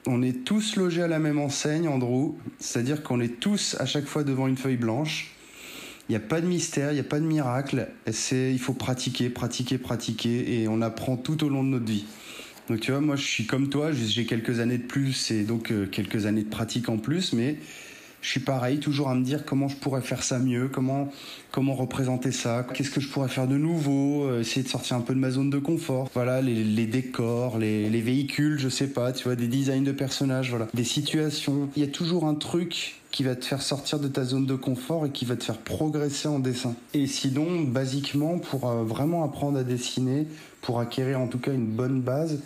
on 0.08 0.22
est 0.22 0.44
tous 0.44 0.76
logés 0.76 1.04
à 1.04 1.08
la 1.08 1.20
même 1.20 1.40
enseigne, 1.40 1.88
Andrew. 1.88 2.36
C'est-à-dire 2.60 3.04
qu'on 3.04 3.20
est 3.20 3.40
tous 3.40 3.76
à 3.80 3.86
chaque 3.86 4.06
fois 4.06 4.24
devant 4.24 4.48
une 4.48 4.58
feuille 4.58 4.78
blanche. 4.78 5.32
Il 6.10 6.14
n'y 6.14 6.16
a 6.16 6.20
pas 6.20 6.42
de 6.42 6.48
mystère, 6.48 6.92
il 6.92 6.96
n'y 6.96 7.00
a 7.00 7.06
pas 7.06 7.20
de 7.20 7.26
miracle. 7.26 7.88
il 8.32 8.60
faut 8.60 8.74
pratiquer, 8.74 9.30
pratiquer, 9.30 9.78
pratiquer, 9.78 10.62
et 10.62 10.68
on 10.68 10.82
apprend 10.82 11.16
tout 11.18 11.44
au 11.44 11.50
long 11.50 11.64
de 11.64 11.70
notre 11.70 11.86
vie. 11.86 12.06
Donc 12.68 12.80
tu 12.80 12.92
vois, 12.92 13.02
moi 13.02 13.16
je 13.16 13.24
suis 13.24 13.46
comme 13.46 13.70
toi, 13.70 13.92
j'ai 13.92 14.26
quelques 14.26 14.60
années 14.60 14.78
de 14.78 14.86
plus 14.86 15.32
et 15.32 15.44
donc 15.44 15.72
euh, 15.72 15.88
quelques 15.88 16.26
années 16.26 16.44
de 16.44 16.50
pratique 16.50 16.90
en 16.90 16.98
plus, 16.98 17.34
mais 17.34 17.58
je 18.22 18.30
suis 18.30 18.40
pareil, 18.40 18.80
toujours 18.80 19.10
à 19.10 19.16
me 19.16 19.24
dire 19.24 19.46
comment 19.46 19.68
je 19.68 19.76
pourrais 19.76 20.02
faire 20.02 20.24
ça 20.24 20.38
mieux, 20.38 20.68
comment, 20.68 21.10
comment 21.52 21.74
représenter 21.74 22.32
ça, 22.32 22.66
qu'est-ce 22.74 22.92
que 22.92 23.02
je 23.02 23.10
pourrais 23.10 23.28
faire 23.28 23.48
de 23.48 23.58
nouveau, 23.58 24.26
euh, 24.26 24.42
essayer 24.42 24.64
de 24.64 24.68
sortir 24.68 24.96
un 24.96 25.02
peu 25.02 25.16
de 25.16 25.20
ma 25.20 25.32
zone 25.32 25.50
de 25.50 25.58
confort. 25.58 26.10
Voilà, 26.14 26.42
les, 26.42 26.64
les 26.64 26.86
décors, 26.86 27.58
les, 27.58 27.90
les, 27.90 28.02
véhicules, 28.02 28.60
je 28.60 28.70
sais 28.70 28.88
pas, 28.88 29.12
tu 29.12 29.24
vois, 29.24 29.36
des 29.36 29.48
designs 29.48 29.84
de 29.84 29.92
personnages, 29.92 30.52
voilà, 30.52 30.68
des 30.74 30.84
situations. 30.84 31.70
Il 31.76 31.82
y 31.82 31.86
a 31.86 31.92
toujours 31.92 32.26
un 32.26 32.36
truc 32.36 33.02
qui 33.12 33.24
va 33.24 33.36
te 33.36 33.44
faire 33.44 33.62
sortir 33.62 34.00
de 34.00 34.08
ta 34.08 34.24
zone 34.24 34.46
de 34.46 34.56
confort 34.56 35.06
et 35.06 35.10
qui 35.10 35.26
va 35.26 35.36
te 35.36 35.44
faire 35.44 35.58
progresser 35.58 36.28
en 36.28 36.40
dessin. 36.40 36.76
Et 36.94 37.08
sinon, 37.08 37.62
basiquement, 37.62 38.38
pour 38.38 38.70
euh, 38.70 38.84
vraiment 38.84 39.24
apprendre 39.24 39.58
à 39.58 39.64
dessiner, 39.64 40.28
pour 40.62 40.80
acquérir 40.80 41.20
en 41.20 41.28
tout 41.28 41.40
cas 41.40 41.54
une 41.54 41.66
bonne 41.66 42.02
base, 42.02 42.40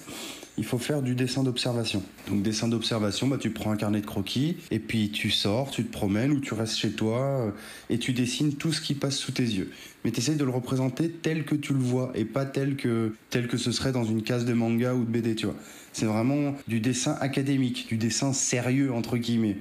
il 0.57 0.65
faut 0.65 0.77
faire 0.77 1.01
du 1.01 1.15
dessin 1.15 1.43
d'observation. 1.43 2.03
Donc 2.29 2.41
dessin 2.41 2.67
d'observation, 2.67 3.27
bah, 3.27 3.38
tu 3.39 3.50
prends 3.50 3.71
un 3.71 3.77
carnet 3.77 4.01
de 4.01 4.05
croquis 4.05 4.57
et 4.71 4.79
puis 4.79 5.09
tu 5.12 5.29
sors, 5.29 5.71
tu 5.71 5.83
te 5.83 5.91
promènes 5.91 6.31
ou 6.31 6.39
tu 6.39 6.53
restes 6.53 6.77
chez 6.77 6.91
toi 6.91 7.19
euh, 7.19 7.51
et 7.89 8.00
tu 8.00 8.13
dessines 8.13 8.53
tout 8.55 8.71
ce 8.71 8.81
qui 8.81 8.93
passe 8.93 9.17
sous 9.17 9.31
tes 9.31 9.43
yeux. 9.43 9.71
Mais 10.05 10.12
tu 10.12 10.19
essaies 10.19 10.35
de 10.35 10.45
le 10.45 10.51
représenter 10.51 11.09
tel 11.09 11.45
que 11.45 11.55
tu 11.55 11.74
le 11.74 11.79
vois 11.79 12.12
et 12.13 12.25
pas 12.25 12.45
tel 12.45 12.75
que, 12.75 13.15
tel 13.31 13.47
que 13.47 13.57
ce 13.57 13.71
serait 13.71 13.91
dans 13.91 14.05
une 14.05 14.21
case 14.21 14.45
de 14.45 14.53
manga 14.53 14.93
ou 14.93 15.03
de 15.03 15.09
BD, 15.09 15.33
tu 15.33 15.47
vois. 15.47 15.55
C'est 15.93 16.05
vraiment 16.05 16.53
du 16.67 16.79
dessin 16.79 17.17
académique, 17.21 17.88
du 17.88 17.97
dessin 17.97 18.31
sérieux, 18.31 18.93
entre 18.93 19.17
guillemets. 19.17 19.57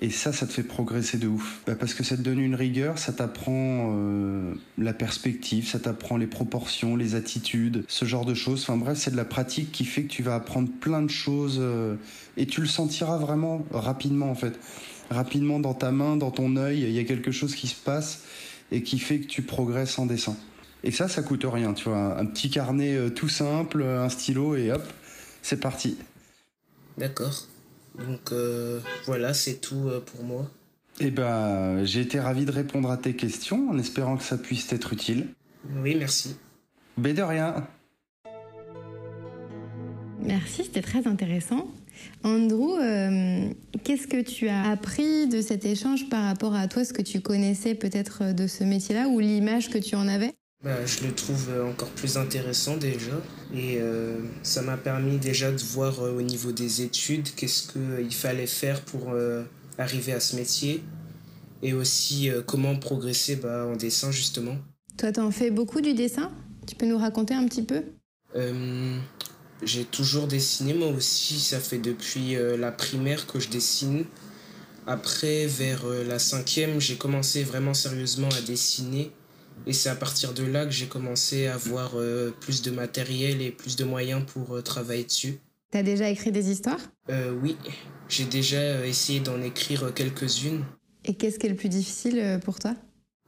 Et 0.00 0.10
ça, 0.10 0.30
ça 0.34 0.46
te 0.46 0.52
fait 0.52 0.62
progresser 0.62 1.16
de 1.16 1.26
ouf. 1.26 1.62
Bah, 1.66 1.74
parce 1.74 1.94
que 1.94 2.04
ça 2.04 2.18
te 2.18 2.20
donne 2.20 2.38
une 2.38 2.54
rigueur, 2.54 2.98
ça 2.98 3.14
t'apprend 3.14 3.94
euh, 3.96 4.52
la 4.76 4.92
perspective, 4.92 5.66
ça 5.66 5.78
t'apprend 5.78 6.18
les 6.18 6.26
proportions, 6.26 6.94
les 6.94 7.14
attitudes, 7.14 7.84
ce 7.88 8.04
genre 8.04 8.26
de 8.26 8.34
choses. 8.34 8.64
Enfin 8.64 8.76
bref, 8.76 8.98
c'est 8.98 9.10
de 9.10 9.16
la 9.16 9.24
pratique 9.24 9.72
qui 9.72 9.86
fait 9.86 10.02
que 10.02 10.08
tu 10.08 10.22
vas 10.22 10.34
apprendre 10.34 10.68
plein 10.68 11.00
de 11.00 11.10
choses 11.10 11.56
euh, 11.60 11.96
et 12.36 12.44
tu 12.44 12.60
le 12.60 12.66
sentiras 12.66 13.16
vraiment 13.16 13.64
rapidement 13.70 14.30
en 14.30 14.34
fait. 14.34 14.60
Rapidement 15.10 15.58
dans 15.58 15.72
ta 15.72 15.92
main, 15.92 16.18
dans 16.18 16.30
ton 16.30 16.56
œil, 16.56 16.82
il 16.82 16.92
y 16.92 16.98
a 16.98 17.04
quelque 17.04 17.30
chose 17.30 17.54
qui 17.54 17.66
se 17.66 17.74
passe 17.74 18.22
et 18.70 18.82
qui 18.82 18.98
fait 18.98 19.20
que 19.20 19.26
tu 19.26 19.42
progresses 19.42 19.98
en 19.98 20.06
dessin. 20.06 20.36
Et 20.84 20.90
ça, 20.90 21.08
ça 21.08 21.22
coûte 21.22 21.44
rien, 21.44 21.74
tu 21.74 21.88
vois. 21.88 22.18
Un 22.18 22.26
petit 22.26 22.50
carnet 22.50 22.94
euh, 22.94 23.10
tout 23.10 23.28
simple, 23.28 23.82
un 23.82 24.08
stylo 24.08 24.56
et 24.56 24.70
hop, 24.70 24.82
c'est 25.42 25.60
parti. 25.60 25.98
D'accord. 26.96 27.46
Donc 27.98 28.32
euh, 28.32 28.80
voilà, 29.06 29.34
c'est 29.34 29.60
tout 29.60 29.88
euh, 29.88 30.00
pour 30.00 30.24
moi. 30.24 30.50
Eh 31.00 31.10
ben, 31.10 31.84
j'ai 31.84 32.00
été 32.00 32.18
ravi 32.20 32.44
de 32.44 32.52
répondre 32.52 32.90
à 32.90 32.96
tes 32.96 33.14
questions 33.14 33.70
en 33.70 33.78
espérant 33.78 34.16
que 34.16 34.24
ça 34.24 34.36
puisse 34.36 34.72
être 34.72 34.92
utile. 34.92 35.28
Oui, 35.82 35.94
merci. 35.96 36.36
Mais 36.96 37.12
de 37.12 37.22
rien. 37.22 37.66
Merci, 40.20 40.64
c'était 40.64 40.82
très 40.82 41.06
intéressant. 41.06 41.68
Andrew, 42.24 42.78
euh, 42.80 43.50
qu'est-ce 43.84 44.06
que 44.06 44.20
tu 44.20 44.48
as 44.48 44.70
appris 44.70 45.28
de 45.28 45.40
cet 45.40 45.64
échange 45.64 46.08
par 46.08 46.24
rapport 46.24 46.54
à 46.54 46.68
toi, 46.68 46.84
ce 46.84 46.92
que 46.92 47.02
tu 47.02 47.20
connaissais 47.20 47.74
peut-être 47.74 48.34
de 48.34 48.46
ce 48.46 48.64
métier-là 48.64 49.08
ou 49.08 49.20
l'image 49.20 49.70
que 49.70 49.78
tu 49.78 49.94
en 49.94 50.08
avais? 50.08 50.32
Bah, 50.64 50.84
je 50.84 51.06
le 51.06 51.14
trouve 51.14 51.48
encore 51.70 51.90
plus 51.90 52.16
intéressant 52.16 52.76
déjà. 52.76 53.12
Et 53.54 53.76
euh, 53.78 54.18
ça 54.42 54.62
m'a 54.62 54.76
permis 54.76 55.18
déjà 55.18 55.52
de 55.52 55.58
voir 55.58 56.00
euh, 56.00 56.16
au 56.16 56.22
niveau 56.22 56.50
des 56.50 56.82
études 56.82 57.28
qu'est-ce 57.36 57.72
qu'il 57.72 58.14
fallait 58.14 58.46
faire 58.46 58.80
pour 58.82 59.14
arriver 59.78 60.12
à 60.12 60.20
ce 60.20 60.36
métier. 60.36 60.82
Et 61.62 61.72
aussi 61.72 62.30
comment 62.46 62.76
progresser 62.76 63.36
bah, 63.36 63.66
en 63.66 63.76
dessin 63.76 64.12
justement. 64.12 64.56
Toi, 64.96 65.12
t'en 65.12 65.30
fais 65.30 65.50
beaucoup 65.50 65.80
du 65.80 65.94
dessin? 65.94 66.30
Tu 66.66 66.74
peux 66.74 66.86
nous 66.86 66.98
raconter 66.98 67.34
un 67.34 67.46
petit 67.46 67.62
peu? 67.62 67.82
J'ai 69.62 69.84
toujours 69.84 70.26
dessiné 70.26 70.74
moi 70.74 70.88
aussi. 70.88 71.40
Ça 71.40 71.58
fait 71.60 71.78
depuis 71.78 72.36
la 72.58 72.70
primaire 72.72 73.26
que 73.26 73.40
je 73.40 73.48
dessine. 73.48 74.04
Après, 74.86 75.46
vers 75.46 75.84
la 75.86 76.18
cinquième, 76.18 76.80
j'ai 76.80 76.96
commencé 76.96 77.42
vraiment 77.42 77.74
sérieusement 77.74 78.28
à 78.30 78.40
dessiner. 78.40 79.10
Et 79.66 79.72
c'est 79.72 79.88
à 79.88 79.96
partir 79.96 80.32
de 80.32 80.44
là 80.44 80.64
que 80.64 80.70
j'ai 80.70 80.86
commencé 80.86 81.46
à 81.46 81.54
avoir 81.54 81.92
euh, 81.96 82.30
plus 82.40 82.62
de 82.62 82.70
matériel 82.70 83.42
et 83.42 83.50
plus 83.50 83.76
de 83.76 83.84
moyens 83.84 84.22
pour 84.24 84.54
euh, 84.56 84.62
travailler 84.62 85.04
dessus. 85.04 85.38
T'as 85.70 85.82
déjà 85.82 86.08
écrit 86.08 86.32
des 86.32 86.50
histoires? 86.50 86.80
Euh, 87.10 87.32
Oui, 87.42 87.56
j'ai 88.08 88.24
déjà 88.24 88.86
essayé 88.86 89.20
d'en 89.20 89.42
écrire 89.42 89.92
quelques-unes. 89.94 90.64
Et 91.04 91.14
qu'est-ce 91.14 91.38
qui 91.38 91.46
est 91.46 91.50
le 91.50 91.56
plus 91.56 91.68
difficile 91.68 92.40
pour 92.44 92.58
toi? 92.58 92.74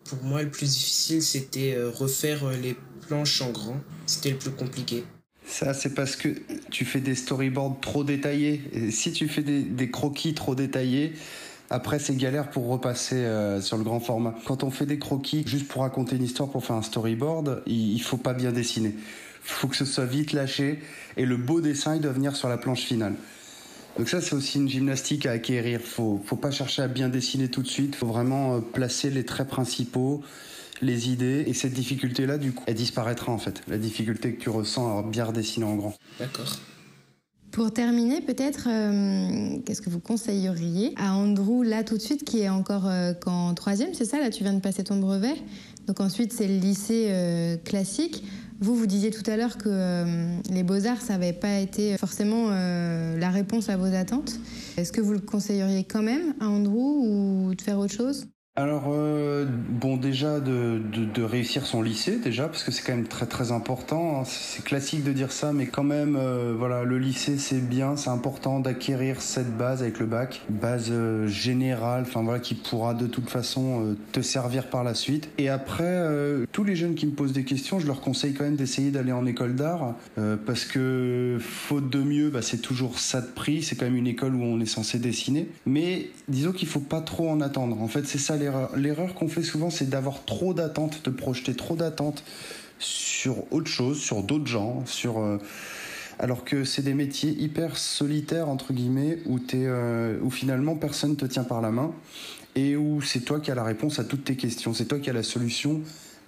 Pour 0.04 0.22
moi, 0.22 0.42
le 0.42 0.50
plus 0.50 0.70
difficile, 0.72 1.22
c'était 1.22 1.76
refaire 1.94 2.48
les 2.50 2.76
planches 3.06 3.42
en 3.42 3.50
grand. 3.50 3.80
C'était 4.06 4.30
le 4.30 4.38
plus 4.38 4.50
compliqué. 4.50 5.04
Ça, 5.50 5.74
c'est 5.74 5.94
parce 5.94 6.14
que 6.14 6.28
tu 6.70 6.84
fais 6.84 7.00
des 7.00 7.16
storyboards 7.16 7.80
trop 7.80 8.04
détaillés. 8.04 8.62
Et 8.72 8.92
si 8.92 9.10
tu 9.10 9.26
fais 9.26 9.42
des, 9.42 9.90
croquis 9.90 10.32
trop 10.32 10.54
détaillés, 10.54 11.12
après, 11.70 11.98
c'est 11.98 12.14
galère 12.16 12.50
pour 12.50 12.68
repasser 12.68 13.16
euh, 13.16 13.60
sur 13.60 13.76
le 13.76 13.82
grand 13.82 13.98
format. 13.98 14.34
Quand 14.46 14.62
on 14.62 14.70
fait 14.70 14.86
des 14.86 15.00
croquis 15.00 15.42
juste 15.46 15.66
pour 15.66 15.82
raconter 15.82 16.16
une 16.16 16.22
histoire, 16.22 16.48
pour 16.48 16.64
faire 16.64 16.76
un 16.76 16.82
storyboard, 16.82 17.62
il, 17.66 17.94
il 17.94 18.02
faut 18.02 18.16
pas 18.16 18.32
bien 18.32 18.52
dessiner. 18.52 18.94
faut 19.42 19.66
que 19.66 19.76
ce 19.76 19.84
soit 19.84 20.06
vite 20.06 20.32
lâché 20.32 20.78
et 21.16 21.26
le 21.26 21.36
beau 21.36 21.60
dessin, 21.60 21.96
il 21.96 22.00
doit 22.00 22.12
venir 22.12 22.36
sur 22.36 22.48
la 22.48 22.56
planche 22.56 22.82
finale. 22.82 23.14
Donc 23.98 24.08
ça, 24.08 24.20
c'est 24.20 24.34
aussi 24.34 24.58
une 24.58 24.68
gymnastique 24.68 25.26
à 25.26 25.32
acquérir. 25.32 25.80
Faut, 25.80 26.22
faut 26.24 26.36
pas 26.36 26.52
chercher 26.52 26.82
à 26.82 26.88
bien 26.88 27.08
dessiner 27.08 27.48
tout 27.48 27.62
de 27.62 27.68
suite. 27.68 27.96
Faut 27.96 28.06
vraiment 28.06 28.56
euh, 28.56 28.60
placer 28.60 29.10
les 29.10 29.24
traits 29.24 29.48
principaux, 29.48 30.22
les 30.80 31.10
idées. 31.10 31.44
Et 31.46 31.54
cette 31.54 31.72
difficulté-là, 31.72 32.38
du 32.38 32.52
coup, 32.52 32.64
elle 32.66 32.74
disparaîtra 32.74 33.32
en 33.32 33.38
fait. 33.38 33.62
La 33.68 33.78
difficulté 33.78 34.34
que 34.34 34.40
tu 34.40 34.48
ressens 34.48 34.98
à 34.98 35.02
bien 35.02 35.24
redessiner 35.24 35.66
en 35.66 35.76
grand. 35.76 35.94
D'accord. 36.18 36.58
Pour 37.50 37.72
terminer, 37.72 38.20
peut-être, 38.20 38.68
euh, 38.68 39.58
qu'est-ce 39.66 39.82
que 39.82 39.90
vous 39.90 39.98
conseilleriez 39.98 40.94
à 40.96 41.14
Andrew, 41.14 41.64
là 41.64 41.82
tout 41.82 41.96
de 41.96 42.02
suite, 42.02 42.24
qui 42.24 42.40
est 42.40 42.48
encore 42.48 42.86
euh, 42.86 43.12
qu'en 43.12 43.54
troisième, 43.54 43.92
c'est 43.92 44.04
ça 44.04 44.20
Là, 44.20 44.30
tu 44.30 44.44
viens 44.44 44.52
de 44.52 44.60
passer 44.60 44.84
ton 44.84 44.96
brevet. 44.96 45.34
Donc 45.88 45.98
ensuite, 45.98 46.32
c'est 46.32 46.46
le 46.46 46.58
lycée 46.58 47.06
euh, 47.08 47.56
classique. 47.56 48.22
Vous, 48.60 48.76
vous 48.76 48.86
disiez 48.86 49.10
tout 49.10 49.28
à 49.28 49.36
l'heure 49.36 49.56
que 49.56 50.14
les 50.52 50.62
beaux-arts, 50.62 51.00
ça 51.00 51.14
n'avait 51.14 51.32
pas 51.32 51.60
été 51.60 51.96
forcément 51.96 52.50
la 52.50 53.30
réponse 53.30 53.70
à 53.70 53.78
vos 53.78 53.86
attentes. 53.94 54.38
Est-ce 54.76 54.92
que 54.92 55.00
vous 55.00 55.14
le 55.14 55.20
conseilleriez 55.20 55.84
quand 55.84 56.02
même 56.02 56.34
à 56.40 56.46
Andrew 56.46 57.06
ou 57.06 57.54
de 57.54 57.62
faire 57.62 57.78
autre 57.78 57.94
chose? 57.94 58.26
Alors, 58.60 58.84
euh, 58.88 59.46
bon, 59.48 59.96
déjà 59.96 60.38
de, 60.40 60.80
réussir 61.22 61.66
son 61.66 61.82
lycée, 61.82 62.18
déjà, 62.18 62.48
parce 62.48 62.62
que 62.62 62.70
c'est 62.70 62.82
quand 62.82 62.94
même 62.94 63.06
très 63.06 63.26
très 63.26 63.52
important. 63.52 64.20
Hein. 64.20 64.24
C'est 64.24 64.64
classique 64.64 65.04
de 65.04 65.12
dire 65.12 65.32
ça, 65.32 65.52
mais 65.52 65.66
quand 65.66 65.84
même, 65.84 66.16
euh, 66.16 66.54
voilà, 66.56 66.84
le 66.84 66.98
lycée 66.98 67.38
c'est 67.38 67.66
bien, 67.66 67.96
c'est 67.96 68.10
important 68.10 68.60
d'acquérir 68.60 69.20
cette 69.20 69.56
base 69.56 69.82
avec 69.82 69.98
le 69.98 70.06
bac, 70.06 70.42
base 70.48 70.88
euh, 70.90 71.26
générale, 71.26 72.02
enfin 72.06 72.22
voilà, 72.22 72.40
qui 72.40 72.54
pourra 72.54 72.94
de 72.94 73.06
toute 73.06 73.28
façon 73.28 73.96
te 74.12 74.20
servir 74.20 74.68
par 74.68 74.84
la 74.84 74.94
suite. 74.94 75.28
Et 75.38 75.48
après, 75.48 76.04
tous 76.52 76.64
les 76.64 76.76
jeunes 76.76 76.94
qui 76.94 77.06
me 77.06 77.12
posent 77.12 77.32
des 77.32 77.44
questions, 77.44 77.78
je 77.78 77.86
leur 77.86 78.00
conseille 78.00 78.34
quand 78.34 78.44
même 78.44 78.56
d'essayer 78.56 78.90
d'aller 78.90 79.12
en 79.12 79.26
école 79.26 79.54
d'art, 79.54 79.94
parce 80.46 80.64
que 80.64 81.38
faute 81.40 81.90
de 81.90 82.02
mieux, 82.02 82.30
bah, 82.30 82.42
c'est 82.42 82.58
toujours 82.58 82.98
ça 82.98 83.20
de 83.20 83.26
prix. 83.26 83.62
C'est 83.62 83.76
quand 83.76 83.86
même 83.86 83.96
une 83.96 84.06
école 84.06 84.34
où 84.34 84.42
on 84.42 84.60
est 84.60 84.66
censé 84.66 84.98
dessiner, 84.98 85.48
mais 85.66 86.10
disons 86.28 86.52
qu'il 86.52 86.68
faut 86.68 86.80
pas 86.80 87.00
trop 87.00 87.30
en 87.30 87.40
attendre. 87.40 87.80
En 87.80 87.88
fait, 87.88 88.06
c'est 88.06 88.18
ça 88.18 88.36
l'erreur 88.76 89.14
qu'on 89.14 89.28
fait 89.28 89.42
souvent, 89.42 89.70
c'est 89.70 89.88
d'avoir 89.88 90.24
trop 90.24 90.54
d'attentes, 90.54 91.04
de 91.04 91.10
projeter 91.10 91.54
trop 91.54 91.76
d'attentes 91.76 92.24
sur 92.78 93.52
autre 93.52 93.68
chose, 93.68 94.00
sur 94.00 94.22
d'autres 94.22 94.46
gens, 94.46 94.84
sur. 94.86 95.18
Euh, 95.18 95.38
alors 96.18 96.44
que 96.44 96.64
c'est 96.64 96.82
des 96.82 96.92
métiers 96.92 97.30
hyper 97.30 97.78
solitaires 97.78 98.50
entre 98.50 98.74
guillemets 98.74 99.20
où, 99.24 99.38
euh, 99.54 100.18
où 100.20 100.30
finalement 100.30 100.76
personne 100.76 101.16
te 101.16 101.24
tient 101.24 101.44
par 101.44 101.62
la 101.62 101.70
main 101.70 101.92
et 102.54 102.76
où 102.76 103.00
c'est 103.00 103.20
toi 103.20 103.40
qui 103.40 103.50
as 103.50 103.54
la 103.54 103.64
réponse 103.64 103.98
à 103.98 104.04
toutes 104.04 104.24
tes 104.24 104.36
questions, 104.36 104.74
c'est 104.74 104.84
toi 104.84 104.98
qui 104.98 105.08
as 105.08 105.14
la 105.14 105.22
solution 105.22 105.80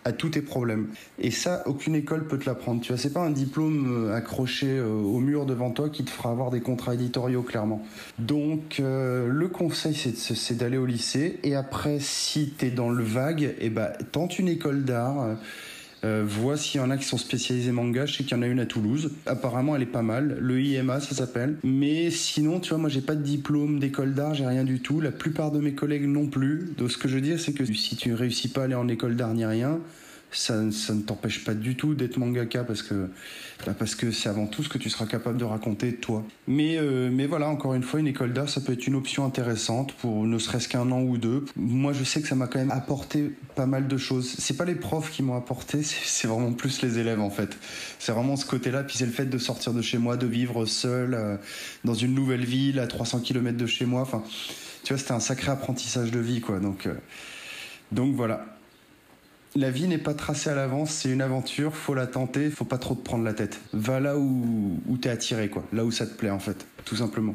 à 0.04 0.12
tous 0.12 0.30
tes 0.30 0.42
problèmes. 0.42 0.88
Et 1.18 1.30
ça, 1.30 1.62
aucune 1.66 1.94
école 1.94 2.26
peut 2.26 2.38
te 2.38 2.46
l'apprendre. 2.46 2.80
Tu 2.80 2.92
vois, 2.92 2.98
c'est 2.98 3.12
pas 3.12 3.20
un 3.20 3.30
diplôme 3.30 4.08
euh, 4.08 4.14
accroché 4.14 4.66
euh, 4.66 4.88
au 4.88 5.20
mur 5.20 5.46
devant 5.46 5.70
toi 5.70 5.88
qui 5.88 6.04
te 6.04 6.10
fera 6.10 6.30
avoir 6.30 6.50
des 6.50 6.60
contrats 6.60 6.94
éditoriaux, 6.94 7.42
clairement. 7.42 7.82
Donc, 8.18 8.80
euh, 8.80 9.28
le 9.28 9.48
conseil, 9.48 9.94
c'est 9.94 10.56
d'aller 10.56 10.78
au 10.78 10.86
lycée. 10.86 11.38
Et 11.42 11.54
après, 11.54 11.98
si 12.00 12.52
tu 12.56 12.66
es 12.66 12.70
dans 12.70 12.90
le 12.90 13.04
vague, 13.04 13.42
et 13.42 13.56
eh 13.60 13.70
ben, 13.70 13.92
tente 14.12 14.38
une 14.38 14.48
école 14.48 14.84
d'art. 14.84 15.36
Vois 16.04 16.56
s'il 16.56 16.80
y 16.80 16.84
en 16.84 16.90
a 16.90 16.96
qui 16.96 17.04
sont 17.04 17.18
spécialisés 17.18 17.72
manga. 17.72 18.06
Je 18.06 18.16
sais 18.16 18.24
qu'il 18.24 18.36
y 18.36 18.40
en 18.40 18.42
a 18.42 18.46
une 18.46 18.60
à 18.60 18.66
Toulouse. 18.66 19.12
Apparemment, 19.26 19.76
elle 19.76 19.82
est 19.82 19.86
pas 19.86 20.02
mal. 20.02 20.36
Le 20.40 20.60
IMA, 20.60 21.00
ça 21.00 21.14
s'appelle. 21.14 21.56
Mais 21.62 22.10
sinon, 22.10 22.60
tu 22.60 22.70
vois, 22.70 22.78
moi, 22.78 22.88
j'ai 22.88 23.00
pas 23.00 23.14
de 23.14 23.22
diplôme 23.22 23.78
d'école 23.78 24.14
d'art, 24.14 24.34
j'ai 24.34 24.46
rien 24.46 24.64
du 24.64 24.80
tout. 24.80 25.00
La 25.00 25.12
plupart 25.12 25.50
de 25.50 25.60
mes 25.60 25.74
collègues 25.74 26.06
non 26.06 26.26
plus. 26.26 26.72
Donc, 26.76 26.90
ce 26.90 26.98
que 26.98 27.08
je 27.08 27.14
veux 27.14 27.20
dire, 27.20 27.38
c'est 27.40 27.52
que 27.52 27.64
si 27.64 27.96
tu 27.96 28.14
réussis 28.14 28.48
pas 28.48 28.62
à 28.62 28.64
aller 28.64 28.74
en 28.74 28.88
école 28.88 29.16
d'art 29.16 29.34
ni 29.34 29.44
rien, 29.44 29.78
ça, 30.32 30.56
ne 30.56 31.02
t'empêche 31.02 31.44
pas 31.44 31.54
du 31.54 31.76
tout 31.76 31.94
d'être 31.94 32.16
mangaka 32.16 32.64
parce 32.64 32.82
que 32.82 33.08
bah, 33.66 33.74
parce 33.78 33.94
que 33.94 34.10
c'est 34.10 34.28
avant 34.28 34.46
tout 34.46 34.62
ce 34.62 34.68
que 34.68 34.78
tu 34.78 34.90
seras 34.90 35.06
capable 35.06 35.38
de 35.38 35.44
raconter 35.44 35.94
toi. 35.94 36.24
Mais 36.46 36.78
euh, 36.78 37.10
mais 37.12 37.26
voilà, 37.26 37.48
encore 37.48 37.74
une 37.74 37.82
fois, 37.82 38.00
une 38.00 38.06
école 38.06 38.32
d'art, 38.32 38.48
ça 38.48 38.60
peut 38.60 38.72
être 38.72 38.86
une 38.86 38.94
option 38.94 39.24
intéressante 39.24 39.92
pour 39.94 40.24
ne 40.24 40.38
serait-ce 40.38 40.68
qu'un 40.68 40.90
an 40.90 41.02
ou 41.02 41.18
deux. 41.18 41.44
Moi, 41.56 41.92
je 41.92 42.04
sais 42.04 42.20
que 42.22 42.28
ça 42.28 42.34
m'a 42.34 42.46
quand 42.46 42.58
même 42.58 42.70
apporté 42.70 43.32
pas 43.54 43.66
mal 43.66 43.88
de 43.88 43.96
choses. 43.96 44.34
C'est 44.38 44.56
pas 44.56 44.64
les 44.64 44.74
profs 44.74 45.10
qui 45.10 45.22
m'ont 45.22 45.36
apporté, 45.36 45.82
c'est 45.82 46.28
vraiment 46.28 46.52
plus 46.52 46.82
les 46.82 46.98
élèves 46.98 47.20
en 47.20 47.30
fait. 47.30 47.56
C'est 47.98 48.12
vraiment 48.12 48.36
ce 48.36 48.46
côté-là. 48.46 48.82
Puis 48.82 48.96
c'est 48.98 49.06
le 49.06 49.12
fait 49.12 49.26
de 49.26 49.38
sortir 49.38 49.72
de 49.72 49.82
chez 49.82 49.98
moi, 49.98 50.16
de 50.16 50.26
vivre 50.26 50.64
seul 50.66 51.14
euh, 51.14 51.36
dans 51.84 51.94
une 51.94 52.14
nouvelle 52.14 52.44
ville 52.44 52.78
à 52.80 52.86
300 52.86 53.20
km 53.20 53.56
de 53.56 53.66
chez 53.66 53.84
moi. 53.84 54.02
Enfin, 54.02 54.22
tu 54.82 54.92
vois, 54.92 54.98
c'était 54.98 55.12
un 55.12 55.20
sacré 55.20 55.52
apprentissage 55.52 56.10
de 56.10 56.18
vie, 56.18 56.40
quoi. 56.40 56.58
Donc 56.58 56.86
euh, 56.86 56.94
donc 57.92 58.14
voilà 58.14 58.46
la 59.54 59.70
vie 59.70 59.86
n'est 59.86 59.98
pas 59.98 60.14
tracée 60.14 60.50
à 60.50 60.54
l'avance, 60.54 60.90
c'est 60.90 61.10
une 61.10 61.20
aventure, 61.20 61.74
faut 61.74 61.94
la 61.94 62.06
tenter, 62.06 62.50
faut 62.50 62.64
pas 62.64 62.78
trop 62.78 62.94
te 62.94 63.02
prendre 63.02 63.24
la 63.24 63.34
tête. 63.34 63.60
Va 63.72 64.00
là 64.00 64.16
où, 64.16 64.80
où 64.88 64.96
t'es 64.96 65.10
attiré, 65.10 65.48
quoi. 65.48 65.64
Là 65.72 65.84
où 65.84 65.90
ça 65.90 66.06
te 66.06 66.14
plaît, 66.14 66.30
en 66.30 66.38
fait, 66.38 66.66
tout 66.84 66.96
simplement. 66.96 67.34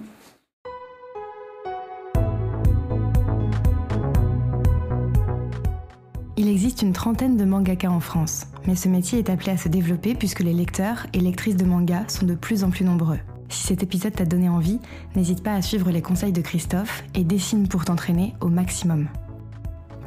Il 6.39 6.47
existe 6.47 6.81
une 6.81 6.93
trentaine 6.93 7.35
de 7.35 7.45
mangaka 7.45 7.89
en 7.89 7.99
France, 7.99 8.45
mais 8.67 8.75
ce 8.75 8.87
métier 8.87 9.19
est 9.19 9.29
appelé 9.29 9.51
à 9.51 9.57
se 9.57 9.69
développer 9.69 10.13
puisque 10.13 10.41
les 10.41 10.53
lecteurs 10.53 11.07
et 11.13 11.19
lectrices 11.19 11.57
de 11.57 11.65
manga 11.65 12.03
sont 12.07 12.25
de 12.25 12.35
plus 12.35 12.63
en 12.63 12.69
plus 12.69 12.85
nombreux. 12.85 13.19
Si 13.49 13.67
cet 13.67 13.81
épisode 13.81 14.13
t'a 14.13 14.25
donné 14.25 14.49
envie, 14.49 14.79
n'hésite 15.15 15.41
pas 15.41 15.53
à 15.53 15.61
suivre 15.61 15.89
les 15.89 16.01
conseils 16.01 16.33
de 16.33 16.41
Christophe 16.41 17.03
et 17.15 17.23
dessine 17.23 17.67
pour 17.67 17.85
t'entraîner 17.85 18.35
au 18.41 18.49
maximum. 18.49 19.07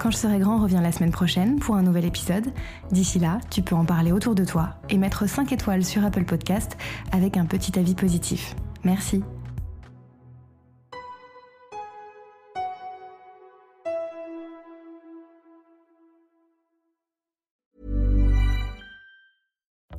Quand 0.00 0.10
je 0.10 0.16
serai 0.16 0.38
grand 0.38 0.56
revient 0.56 0.80
la 0.82 0.92
semaine 0.92 1.10
prochaine 1.10 1.58
pour 1.58 1.74
un 1.74 1.82
nouvel 1.82 2.06
épisode. 2.06 2.46
D'ici 2.90 3.18
là, 3.18 3.38
tu 3.50 3.60
peux 3.60 3.74
en 3.74 3.84
parler 3.84 4.12
autour 4.12 4.34
de 4.34 4.46
toi 4.46 4.70
et 4.88 4.96
mettre 4.96 5.28
5 5.28 5.52
étoiles 5.52 5.84
sur 5.84 6.02
Apple 6.02 6.24
Podcast 6.24 6.78
avec 7.12 7.36
un 7.36 7.44
petit 7.44 7.78
avis 7.78 7.94
positif. 7.94 8.56
Merci. 8.82 9.22